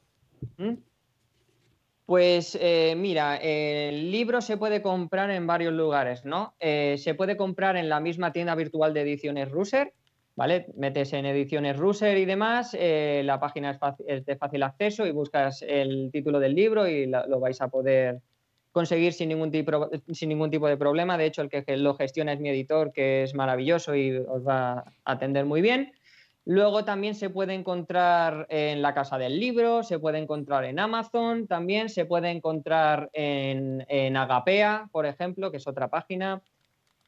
Pues 2.06 2.56
eh, 2.60 2.94
mira, 2.96 3.36
el 3.36 4.12
libro 4.12 4.40
se 4.40 4.56
puede 4.56 4.80
comprar 4.80 5.28
en 5.32 5.44
varios 5.48 5.72
lugares, 5.72 6.24
¿no? 6.24 6.54
Eh, 6.60 6.94
se 6.98 7.14
puede 7.14 7.36
comprar 7.36 7.76
en 7.76 7.88
la 7.88 7.98
misma 7.98 8.32
tienda 8.32 8.54
virtual 8.54 8.94
de 8.94 9.00
ediciones 9.00 9.50
Ruser, 9.50 9.92
¿vale? 10.36 10.66
Metes 10.76 11.12
en 11.14 11.26
ediciones 11.26 11.76
Ruser 11.76 12.16
y 12.16 12.24
demás, 12.24 12.76
eh, 12.78 13.22
la 13.24 13.40
página 13.40 13.76
es, 14.06 14.24
de 14.24 14.36
fácil 14.36 14.62
acceso 14.62 15.04
y 15.04 15.10
buscas 15.10 15.62
el 15.62 16.10
título 16.12 16.38
del 16.38 16.54
libro 16.54 16.86
y 16.86 17.06
lo 17.06 17.40
vais 17.40 17.60
a 17.60 17.66
poder 17.66 18.20
conseguir 18.70 19.12
sin 19.12 19.30
ningún, 19.30 19.50
tipo, 19.50 19.90
sin 20.12 20.28
ningún 20.28 20.52
tipo 20.52 20.68
de 20.68 20.76
problema. 20.76 21.18
De 21.18 21.26
hecho, 21.26 21.42
el 21.42 21.48
que 21.48 21.76
lo 21.76 21.96
gestiona 21.96 22.34
es 22.34 22.38
mi 22.38 22.50
editor, 22.50 22.92
que 22.92 23.24
es 23.24 23.34
maravilloso 23.34 23.96
y 23.96 24.16
os 24.16 24.46
va 24.46 24.78
a 24.78 24.84
atender 25.04 25.44
muy 25.44 25.60
bien. 25.60 25.92
Luego 26.48 26.84
también 26.84 27.16
se 27.16 27.28
puede 27.28 27.54
encontrar 27.54 28.46
en 28.50 28.80
la 28.80 28.94
Casa 28.94 29.18
del 29.18 29.40
Libro, 29.40 29.82
se 29.82 29.98
puede 29.98 30.18
encontrar 30.18 30.64
en 30.64 30.78
Amazon, 30.78 31.48
también 31.48 31.88
se 31.88 32.04
puede 32.04 32.30
encontrar 32.30 33.10
en, 33.12 34.16
Agapea, 34.16 34.88
por 34.92 35.06
ejemplo, 35.06 35.50
que 35.50 35.56
es 35.56 35.66
otra 35.66 35.88
página. 35.88 36.40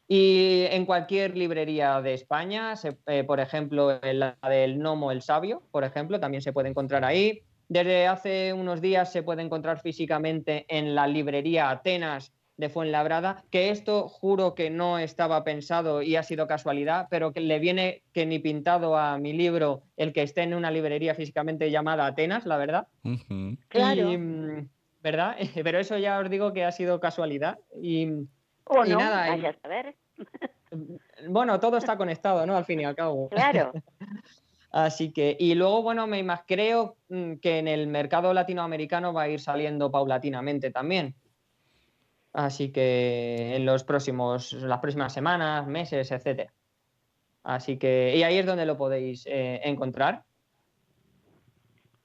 Y 0.08 0.64
en 0.70 0.84
cualquier 0.84 1.36
librería 1.36 2.02
de 2.02 2.14
España, 2.14 2.74
eh, 3.06 3.22
por 3.22 3.38
ejemplo, 3.38 4.02
en 4.02 4.18
la 4.18 4.36
del 4.48 4.80
Nomo 4.80 5.12
el 5.12 5.22
Sabio, 5.22 5.62
por 5.70 5.84
ejemplo, 5.84 6.18
también 6.18 6.42
se 6.42 6.52
puede 6.52 6.70
encontrar 6.70 7.04
ahí. 7.04 7.42
Desde 7.68 8.08
hace 8.08 8.52
unos 8.52 8.80
días 8.80 9.12
se 9.12 9.22
puede 9.22 9.42
encontrar 9.42 9.80
físicamente 9.80 10.66
en 10.68 10.96
la 10.96 11.06
librería 11.06 11.70
Atenas 11.70 12.32
de 12.58 12.68
Fuenlabrada, 12.68 13.44
que 13.50 13.70
esto 13.70 14.08
juro 14.08 14.54
que 14.54 14.68
no 14.68 14.98
estaba 14.98 15.44
pensado 15.44 16.02
y 16.02 16.16
ha 16.16 16.24
sido 16.24 16.46
casualidad, 16.46 17.06
pero 17.08 17.32
que 17.32 17.40
le 17.40 17.60
viene 17.60 18.02
que 18.12 18.26
ni 18.26 18.40
pintado 18.40 18.98
a 18.98 19.16
mi 19.16 19.32
libro 19.32 19.82
el 19.96 20.12
que 20.12 20.22
esté 20.22 20.42
en 20.42 20.54
una 20.54 20.70
librería 20.70 21.14
físicamente 21.14 21.70
llamada 21.70 22.04
Atenas, 22.04 22.46
la 22.46 22.56
verdad. 22.56 22.88
Claro. 23.68 24.10
¿Verdad? 25.00 25.36
Pero 25.64 25.78
eso 25.78 25.96
ya 25.96 26.18
os 26.18 26.28
digo 26.28 26.52
que 26.52 26.64
ha 26.64 26.72
sido 26.72 26.98
casualidad. 26.98 27.58
Y, 27.80 28.08
o 28.64 28.84
no, 28.84 28.98
nada, 28.98 29.30
vaya 29.30 29.50
a 29.50 29.60
saber. 29.62 29.96
Bueno, 31.26 31.58
todo 31.58 31.78
está 31.78 31.96
conectado, 31.96 32.44
¿no? 32.44 32.54
Al 32.54 32.66
fin 32.66 32.80
y 32.80 32.84
al 32.84 32.94
cabo. 32.94 33.30
Claro. 33.30 33.72
Así 34.70 35.12
que, 35.12 35.34
y 35.40 35.54
luego, 35.54 35.82
bueno, 35.82 36.06
me 36.06 36.24
creo 36.46 36.96
mm, 37.08 37.36
que 37.36 37.58
en 37.58 37.68
el 37.68 37.86
mercado 37.86 38.34
latinoamericano 38.34 39.14
va 39.14 39.22
a 39.22 39.28
ir 39.28 39.40
saliendo 39.40 39.90
paulatinamente 39.90 40.70
también. 40.70 41.14
Así 42.32 42.70
que 42.70 43.56
en 43.56 43.64
los 43.64 43.84
próximos, 43.84 44.52
las 44.52 44.78
próximas 44.80 45.12
semanas, 45.12 45.66
meses, 45.66 46.10
etcétera. 46.10 46.52
Así 47.42 47.78
que, 47.78 48.14
y 48.16 48.22
ahí 48.22 48.38
es 48.38 48.46
donde 48.46 48.66
lo 48.66 48.76
podéis 48.76 49.24
eh, 49.26 49.60
encontrar. 49.64 50.24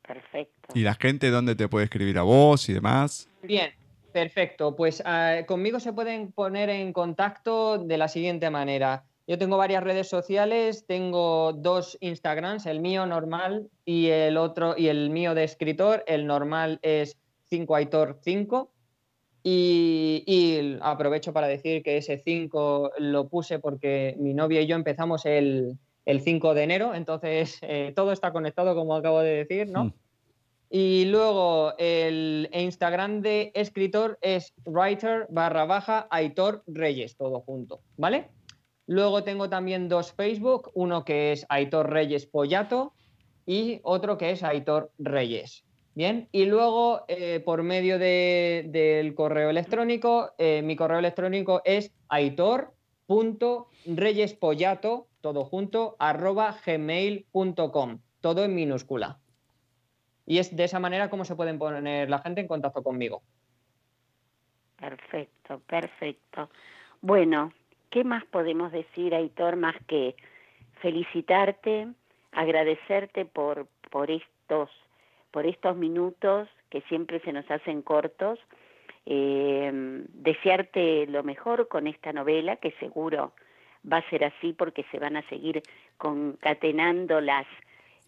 Perfecto. 0.07 0.69
¿Y 0.73 0.81
la 0.83 0.95
gente 0.95 1.29
dónde 1.29 1.55
te 1.55 1.67
puede 1.67 1.85
escribir 1.85 2.17
a 2.17 2.23
vos 2.23 2.67
y 2.69 2.73
demás? 2.73 3.29
Bien, 3.41 3.71
perfecto. 4.11 4.75
Pues 4.75 5.01
ah, 5.05 5.41
conmigo 5.45 5.79
se 5.79 5.93
pueden 5.93 6.31
poner 6.31 6.69
en 6.69 6.93
contacto 6.93 7.77
de 7.77 7.97
la 7.97 8.07
siguiente 8.07 8.49
manera. 8.49 9.05
Yo 9.27 9.37
tengo 9.37 9.57
varias 9.57 9.83
redes 9.83 10.09
sociales, 10.09 10.85
tengo 10.85 11.53
dos 11.53 11.97
Instagrams, 12.01 12.65
el 12.65 12.81
mío 12.81 13.05
normal 13.05 13.69
y 13.85 14.07
el 14.07 14.35
otro, 14.35 14.75
y 14.77 14.87
el 14.87 15.09
mío 15.09 15.33
de 15.33 15.45
escritor. 15.45 16.03
El 16.07 16.27
normal 16.27 16.79
es 16.81 17.17
5aitor5 17.49 18.69
y, 19.43 20.77
aprovecho 20.81 21.33
para 21.33 21.47
decir 21.47 21.83
que 21.83 21.97
ese 21.97 22.17
5 22.17 22.93
lo 22.99 23.27
puse 23.27 23.59
porque 23.59 24.15
mi 24.17 24.33
novia 24.33 24.61
y 24.61 24.67
yo 24.67 24.75
empezamos 24.75 25.25
el, 25.25 25.77
5 26.05 26.53
de 26.53 26.63
enero, 26.63 26.95
entonces 26.95 27.59
eh, 27.61 27.91
todo 27.95 28.11
está 28.11 28.31
conectado, 28.31 28.75
como 28.75 28.95
acabo 28.95 29.19
de 29.19 29.45
decir, 29.45 29.69
¿no? 29.69 29.85
Hmm. 29.85 29.93
Y 30.69 31.05
luego 31.05 31.73
el 31.77 32.49
Instagram 32.51 33.21
de 33.21 33.51
escritor 33.53 34.17
es 34.21 34.53
writer 34.65 35.27
barra 35.29 35.65
baja 35.65 36.07
Aitor 36.09 36.63
Reyes, 36.65 37.15
todo 37.15 37.41
junto, 37.41 37.81
¿vale? 37.95 38.31
Luego 38.87 39.23
tengo 39.23 39.49
también 39.49 39.87
dos 39.87 40.13
Facebook, 40.13 40.71
uno 40.73 41.05
que 41.05 41.31
es 41.31 41.45
Aitor 41.49 41.91
Reyes 41.91 42.25
Pollato 42.25 42.93
y 43.45 43.81
otro 43.83 44.17
que 44.17 44.31
es 44.31 44.41
Aitor 44.41 44.91
Reyes. 44.97 45.63
Bien, 45.95 46.27
y 46.31 46.45
luego 46.45 47.05
eh, 47.07 47.39
por 47.39 47.61
medio 47.61 47.99
del 47.99 49.13
correo 49.13 49.51
electrónico, 49.51 50.31
eh, 50.39 50.63
mi 50.63 50.75
correo 50.75 50.97
electrónico 50.97 51.61
es 51.65 51.93
aitor.reyespollato, 52.09 55.05
todo 55.21 55.45
junto, 55.45 55.95
arroba 55.99 56.57
gmail.com, 56.65 57.99
todo 58.21 58.43
en 58.43 58.55
minúscula. 58.55 59.19
Y 60.25 60.39
es 60.39 60.55
de 60.55 60.63
esa 60.63 60.79
manera 60.79 61.11
como 61.11 61.25
se 61.25 61.35
pueden 61.35 61.59
poner 61.59 62.09
la 62.09 62.17
gente 62.19 62.41
en 62.41 62.47
contacto 62.47 62.81
conmigo. 62.81 63.21
Perfecto, 64.77 65.59
perfecto. 65.67 66.49
Bueno, 67.01 67.53
¿qué 67.91 68.03
más 68.03 68.25
podemos 68.25 68.71
decir, 68.71 69.13
Aitor, 69.13 69.57
más 69.57 69.75
que 69.85 70.15
felicitarte, 70.81 71.89
agradecerte 72.31 73.25
por, 73.25 73.67
por 73.91 74.09
estos 74.09 74.71
por 75.33 75.47
estos 75.47 75.75
minutos 75.75 76.47
que 76.69 76.81
siempre 76.81 77.19
se 77.21 77.33
nos 77.33 77.49
hacen 77.49 77.81
cortos, 77.81 78.39
eh, 79.07 79.71
desearte 80.13 81.07
lo 81.07 81.23
mejor 81.23 81.67
con 81.67 81.87
esta 81.87 82.13
novela, 82.13 82.57
que 82.57 82.69
seguro 82.73 83.33
va 83.91 83.97
a 83.97 84.09
ser 84.11 84.25
así 84.25 84.53
porque 84.53 84.85
se 84.91 84.99
van 84.99 85.17
a 85.17 85.27
seguir 85.29 85.63
concatenando 85.97 87.19
las, 87.19 87.47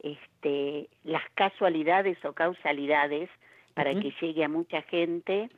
este, 0.03 0.87
las 1.03 1.23
casualidades 1.33 2.23
o 2.23 2.33
causalidades 2.33 3.27
para 3.73 3.95
que 3.95 4.13
llegue 4.21 4.43
a 4.43 4.47
mucha 4.47 4.83
gente. 4.83 5.49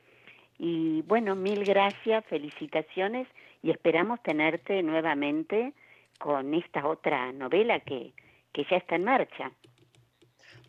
Y 0.58 1.01
bueno, 1.01 1.36
mil 1.36 1.65
gracias, 1.65 2.25
felicitaciones 2.27 3.27
y 3.62 3.71
esperamos 3.71 4.23
tenerte 4.23 4.82
nuevamente 4.84 5.73
con 6.18 6.53
esta 6.53 6.88
otra 6.88 7.34
novela 7.34 7.82
que, 7.82 8.13
que 8.53 8.65
ya 8.72 8.78
está 8.78 8.95
en 8.95 9.03
marcha. 9.03 9.51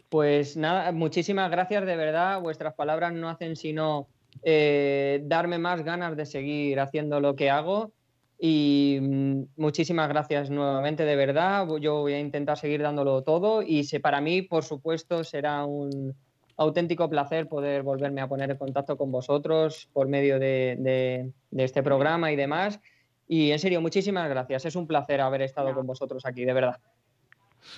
Pues 0.09 0.57
nada, 0.57 0.91
muchísimas 0.93 1.51
gracias 1.51 1.85
de 1.85 1.97
verdad. 1.97 2.41
Vuestras 2.41 2.75
palabras 2.75 3.13
no 3.13 3.29
hacen 3.29 3.57
sino 3.57 4.09
eh, 4.43 5.21
darme 5.25 5.59
más 5.59 5.83
ganas 5.83 6.17
de 6.17 6.27
seguir 6.27 6.81
haciendo 6.81 7.21
lo 7.21 7.37
que 7.37 7.51
hago. 7.51 7.93
Y 8.39 8.99
mm, 9.01 9.43
muchísimas 9.57 10.09
gracias 10.09 10.49
nuevamente, 10.49 11.05
de 11.05 11.17
verdad. 11.17 11.67
Yo 11.81 12.01
voy 12.01 12.15
a 12.15 12.21
intentar 12.21 12.57
seguir 12.57 12.83
dándolo 12.83 13.23
todo 13.23 13.63
y 13.63 13.87
para 13.99 14.21
mí, 14.21 14.43
por 14.43 14.65
supuesto, 14.65 15.25
será 15.25 15.65
un 15.65 16.15
auténtico 16.57 17.09
placer 17.09 17.49
poder 17.49 17.83
volverme 17.83 18.21
a 18.21 18.29
poner 18.29 18.51
en 18.51 18.57
contacto 18.57 18.97
con 18.97 19.13
vosotros 19.13 19.89
por 19.93 20.09
medio 20.09 20.39
de, 20.39 21.33
este 21.57 21.83
programa 21.83 22.33
y 22.33 22.37
demás. 22.37 22.81
Y 23.27 23.51
en 23.51 23.59
serio, 23.59 23.81
muchísimas 23.81 24.29
gracias. 24.29 24.65
Es 24.65 24.77
un 24.77 24.87
placer 24.87 25.21
haber 25.21 25.43
estado 25.43 25.75
con 25.75 25.87
vosotros 25.87 26.25
aquí, 26.25 26.45
de 26.45 26.53
verdad. 26.53 26.81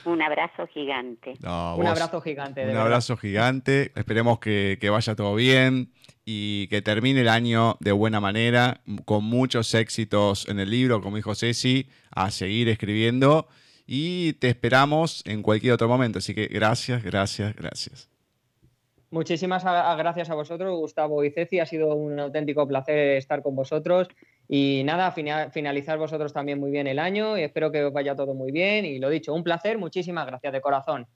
Un 0.05 0.23
abrazo 0.23 0.67
gigante. 0.67 1.35
un 1.43 1.87
abrazo 1.87 2.21
gigante. 2.21 2.69
un 2.69 2.77
abrazo 2.77 3.17
gigante. 3.17 3.93
Esperemos 3.95 4.39
que, 4.39 4.79
que, 4.81 4.91
vaya 4.91 5.15
todo 5.15 5.35
bien 5.35 5.93
y 6.25 6.69
que 6.69 6.83
termine 6.83 7.23
el 7.23 7.29
año 7.29 7.77
de 7.81 7.93
buena 7.93 8.21
manera, 8.21 8.81
con 9.05 9.25
muchos 9.25 9.75
éxitos 9.75 10.49
en 10.49 10.61
el 10.61 10.71
libro, 10.71 11.01
como 11.01 11.17
dijo 11.17 11.35
Ceci, 11.35 11.89
a 12.11 12.31
seguir 12.31 12.69
escribiendo. 12.69 13.49
Y 13.87 14.35
te 14.35 14.49
esperamos 14.49 15.23
en 15.27 15.43
cualquier 15.43 15.73
otro 15.73 15.89
momento. 15.89 16.19
Así 16.19 16.35
que 16.35 16.47
gracias, 16.47 17.03
gracias, 17.03 17.57
gracias. 17.57 18.09
Muchísimas 19.11 19.65
gracias 19.65 20.31
a 20.31 20.35
vosotros, 20.37 20.79
Gustavo 20.79 21.25
y 21.25 21.33
Ceci. 21.33 21.59
Ha 21.59 21.67
sido 21.67 21.97
un 21.97 22.21
auténtico 22.21 22.69
placer 22.69 23.17
estar 23.17 23.43
con 23.43 23.57
vosotros. 23.57 24.09
Y 24.53 24.83
nada, 24.83 25.13
finalizar 25.13 25.97
vosotros 25.97 26.33
también 26.33 26.59
muy 26.59 26.73
bien 26.73 26.89
el 26.89 26.99
año 26.99 27.39
y 27.39 27.43
espero 27.43 27.71
que 27.71 27.85
os 27.85 27.93
vaya 27.93 28.17
todo 28.17 28.35
muy 28.35 28.51
bien. 28.51 28.85
Y 28.85 28.99
lo 28.99 29.09
dicho, 29.09 29.33
un 29.33 29.45
placer, 29.45 29.79
muchísimas 29.79 30.27
gracias 30.27 30.53
de 30.53 30.61
corazón. 30.61 31.07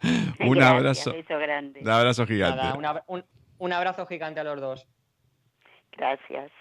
un 0.46 0.62
abrazo. 0.62 1.12
Un 1.12 1.88
abrazo 1.88 2.24
gigante. 2.24 2.62
un, 3.58 3.72
abrazo 3.72 4.06
gigante 4.06 4.38
a 4.38 4.44
los 4.44 4.60
dos. 4.60 4.86
Gracias. 5.90 6.52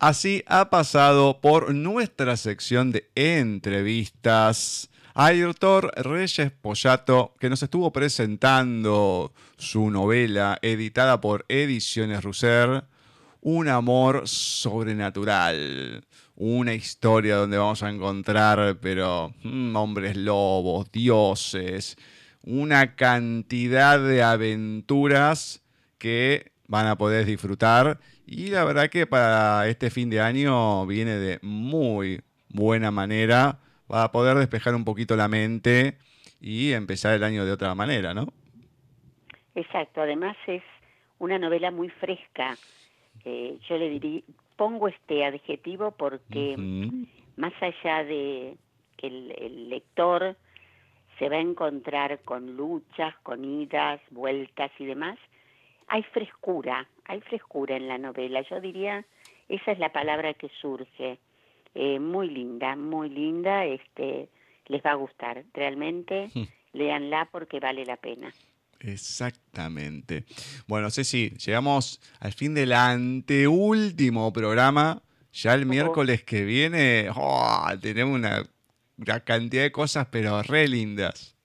Así 0.00 0.42
ha 0.48 0.68
pasado 0.68 1.40
por 1.40 1.72
nuestra 1.72 2.36
sección 2.36 2.90
de 2.90 3.08
entrevistas 3.14 4.90
Ayrtor 5.14 5.92
Reyes 5.94 6.50
Pollato, 6.50 7.34
que 7.38 7.48
nos 7.48 7.62
estuvo 7.62 7.92
presentando 7.92 9.32
su 9.56 9.92
novela 9.92 10.58
editada 10.60 11.20
por 11.20 11.44
Ediciones 11.48 12.24
Russer 12.24 12.82
un 13.42 13.68
amor 13.68 14.28
sobrenatural, 14.28 16.04
una 16.36 16.74
historia 16.74 17.36
donde 17.36 17.58
vamos 17.58 17.82
a 17.82 17.90
encontrar, 17.90 18.78
pero 18.80 19.34
mm, 19.42 19.74
hombres 19.74 20.16
lobos, 20.16 20.90
dioses, 20.92 21.96
una 22.44 22.94
cantidad 22.94 24.00
de 24.00 24.22
aventuras 24.22 25.62
que 25.98 26.52
van 26.68 26.86
a 26.86 26.96
poder 26.96 27.26
disfrutar. 27.26 27.98
Y 28.26 28.48
la 28.48 28.64
verdad 28.64 28.88
que 28.88 29.06
para 29.06 29.66
este 29.68 29.90
fin 29.90 30.08
de 30.08 30.20
año 30.20 30.86
viene 30.86 31.16
de 31.16 31.38
muy 31.42 32.22
buena 32.48 32.90
manera. 32.90 33.58
Para 33.88 34.10
poder 34.12 34.38
despejar 34.38 34.74
un 34.74 34.84
poquito 34.84 35.16
la 35.16 35.28
mente 35.28 35.98
y 36.40 36.72
empezar 36.72 37.14
el 37.14 37.24
año 37.24 37.44
de 37.44 37.52
otra 37.52 37.74
manera, 37.74 38.14
¿no? 38.14 38.32
Exacto, 39.54 40.00
además 40.00 40.36
es 40.46 40.62
una 41.18 41.38
novela 41.38 41.70
muy 41.70 41.90
fresca, 41.90 42.56
eh, 43.24 43.58
yo 43.68 43.78
le 43.78 43.88
diría, 43.88 44.22
pongo 44.56 44.88
este 44.88 45.24
adjetivo 45.24 45.92
porque 45.92 46.56
más 47.36 47.52
allá 47.60 48.04
de 48.04 48.56
que 48.96 49.06
el, 49.06 49.68
lector 49.68 50.36
se 51.18 51.28
va 51.28 51.36
a 51.36 51.40
encontrar 51.40 52.20
con 52.20 52.56
luchas, 52.56 53.14
con 53.22 53.44
idas, 53.44 54.00
vueltas 54.10 54.70
y 54.78 54.86
demás, 54.86 55.18
hay 55.88 56.02
frescura, 56.04 56.88
hay 57.04 57.20
frescura 57.20 57.76
en 57.76 57.88
la 57.88 57.98
novela. 57.98 58.40
Yo 58.42 58.60
diría, 58.60 59.04
esa 59.48 59.72
es 59.72 59.78
la 59.78 59.92
palabra 59.92 60.34
que 60.34 60.48
surge. 60.60 61.18
Eh, 61.74 61.98
muy 61.98 62.28
linda, 62.28 62.76
muy 62.76 63.08
linda, 63.08 63.64
este, 63.64 64.28
les 64.66 64.82
va 64.84 64.92
a 64.92 64.96
gustar. 64.96 65.44
Realmente, 65.52 66.30
léanla 66.72 67.28
porque 67.30 67.60
vale 67.60 67.84
la 67.84 67.96
pena. 67.96 68.32
Exactamente. 68.82 70.24
Bueno, 70.66 70.90
Ceci, 70.90 71.30
llegamos 71.44 72.00
al 72.18 72.32
fin 72.32 72.52
del 72.54 72.72
anteúltimo 72.72 74.32
programa. 74.32 75.02
Ya 75.32 75.54
el 75.54 75.66
miércoles 75.66 76.24
que 76.24 76.44
viene 76.44 77.08
oh, 77.14 77.66
tenemos 77.80 78.16
una, 78.16 78.44
cantidad 79.24 79.62
de 79.62 79.72
cosas, 79.72 80.08
pero 80.10 80.42
re 80.42 80.68
lindas. 80.68 81.36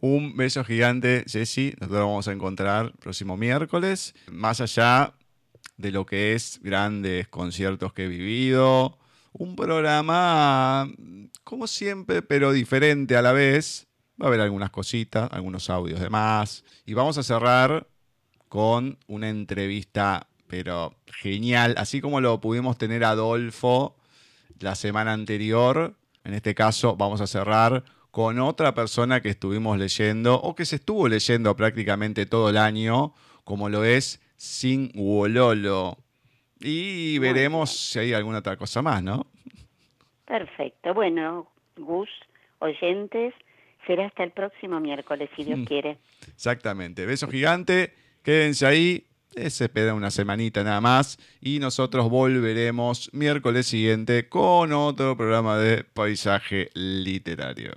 Un 0.00 0.36
beso 0.36 0.64
gigante, 0.64 1.24
Ceci. 1.28 1.74
Nosotros 1.78 2.06
vamos 2.06 2.28
a 2.28 2.32
encontrar 2.32 2.86
el 2.86 2.92
próximo 2.92 3.36
miércoles. 3.36 4.14
Más 4.30 4.62
allá 4.62 5.12
de 5.76 5.90
lo 5.92 6.06
que 6.06 6.34
es 6.34 6.60
grandes 6.62 7.28
conciertos 7.28 7.92
que 7.92 8.04
he 8.04 8.08
vivido. 8.08 8.98
Un 9.32 9.54
programa, 9.54 10.90
como 11.44 11.66
siempre, 11.66 12.22
pero 12.22 12.52
diferente 12.52 13.16
a 13.16 13.22
la 13.22 13.32
vez 13.32 13.89
Va 14.20 14.26
a 14.26 14.28
haber 14.28 14.40
algunas 14.40 14.70
cositas, 14.70 15.30
algunos 15.32 15.70
audios 15.70 16.00
de 16.00 16.10
más. 16.10 16.64
Y 16.84 16.94
vamos 16.94 17.16
a 17.18 17.22
cerrar 17.22 17.86
con 18.48 18.98
una 19.06 19.28
entrevista, 19.28 20.26
pero 20.46 20.94
genial. 21.06 21.74
Así 21.78 22.00
como 22.00 22.20
lo 22.20 22.40
pudimos 22.40 22.76
tener 22.76 23.04
Adolfo 23.04 23.96
la 24.58 24.74
semana 24.74 25.12
anterior. 25.12 25.94
En 26.24 26.34
este 26.34 26.54
caso 26.54 26.96
vamos 26.96 27.20
a 27.20 27.26
cerrar 27.26 27.84
con 28.10 28.40
otra 28.40 28.74
persona 28.74 29.20
que 29.20 29.30
estuvimos 29.30 29.78
leyendo 29.78 30.34
o 30.34 30.54
que 30.54 30.66
se 30.66 30.76
estuvo 30.76 31.08
leyendo 31.08 31.54
prácticamente 31.56 32.26
todo 32.26 32.50
el 32.50 32.56
año, 32.56 33.14
como 33.44 33.68
lo 33.68 33.84
es 33.84 34.20
Sin 34.36 34.90
Wololo. 34.94 35.96
Y 36.58 37.18
veremos 37.18 37.70
si 37.70 38.00
hay 38.00 38.12
alguna 38.12 38.38
otra 38.38 38.56
cosa 38.56 38.82
más, 38.82 39.02
¿no? 39.02 39.26
Perfecto. 40.26 40.92
Bueno, 40.92 41.48
Gus, 41.76 42.10
oyentes, 42.58 43.32
Será 43.90 44.06
hasta 44.06 44.22
el 44.22 44.30
próximo 44.30 44.78
miércoles, 44.78 45.28
si 45.34 45.42
Dios 45.42 45.58
mm. 45.58 45.64
quiere. 45.64 45.98
Exactamente. 46.28 47.06
Beso 47.06 47.26
gigante. 47.26 47.92
Quédense 48.22 48.64
ahí. 48.64 49.08
Se 49.34 49.64
espera 49.64 49.94
una 49.94 50.12
semanita 50.12 50.62
nada 50.62 50.80
más. 50.80 51.18
Y 51.40 51.58
nosotros 51.58 52.08
volveremos 52.08 53.10
miércoles 53.12 53.66
siguiente 53.66 54.28
con 54.28 54.72
otro 54.72 55.16
programa 55.16 55.58
de 55.58 55.82
paisaje 55.82 56.70
literario. 56.74 57.72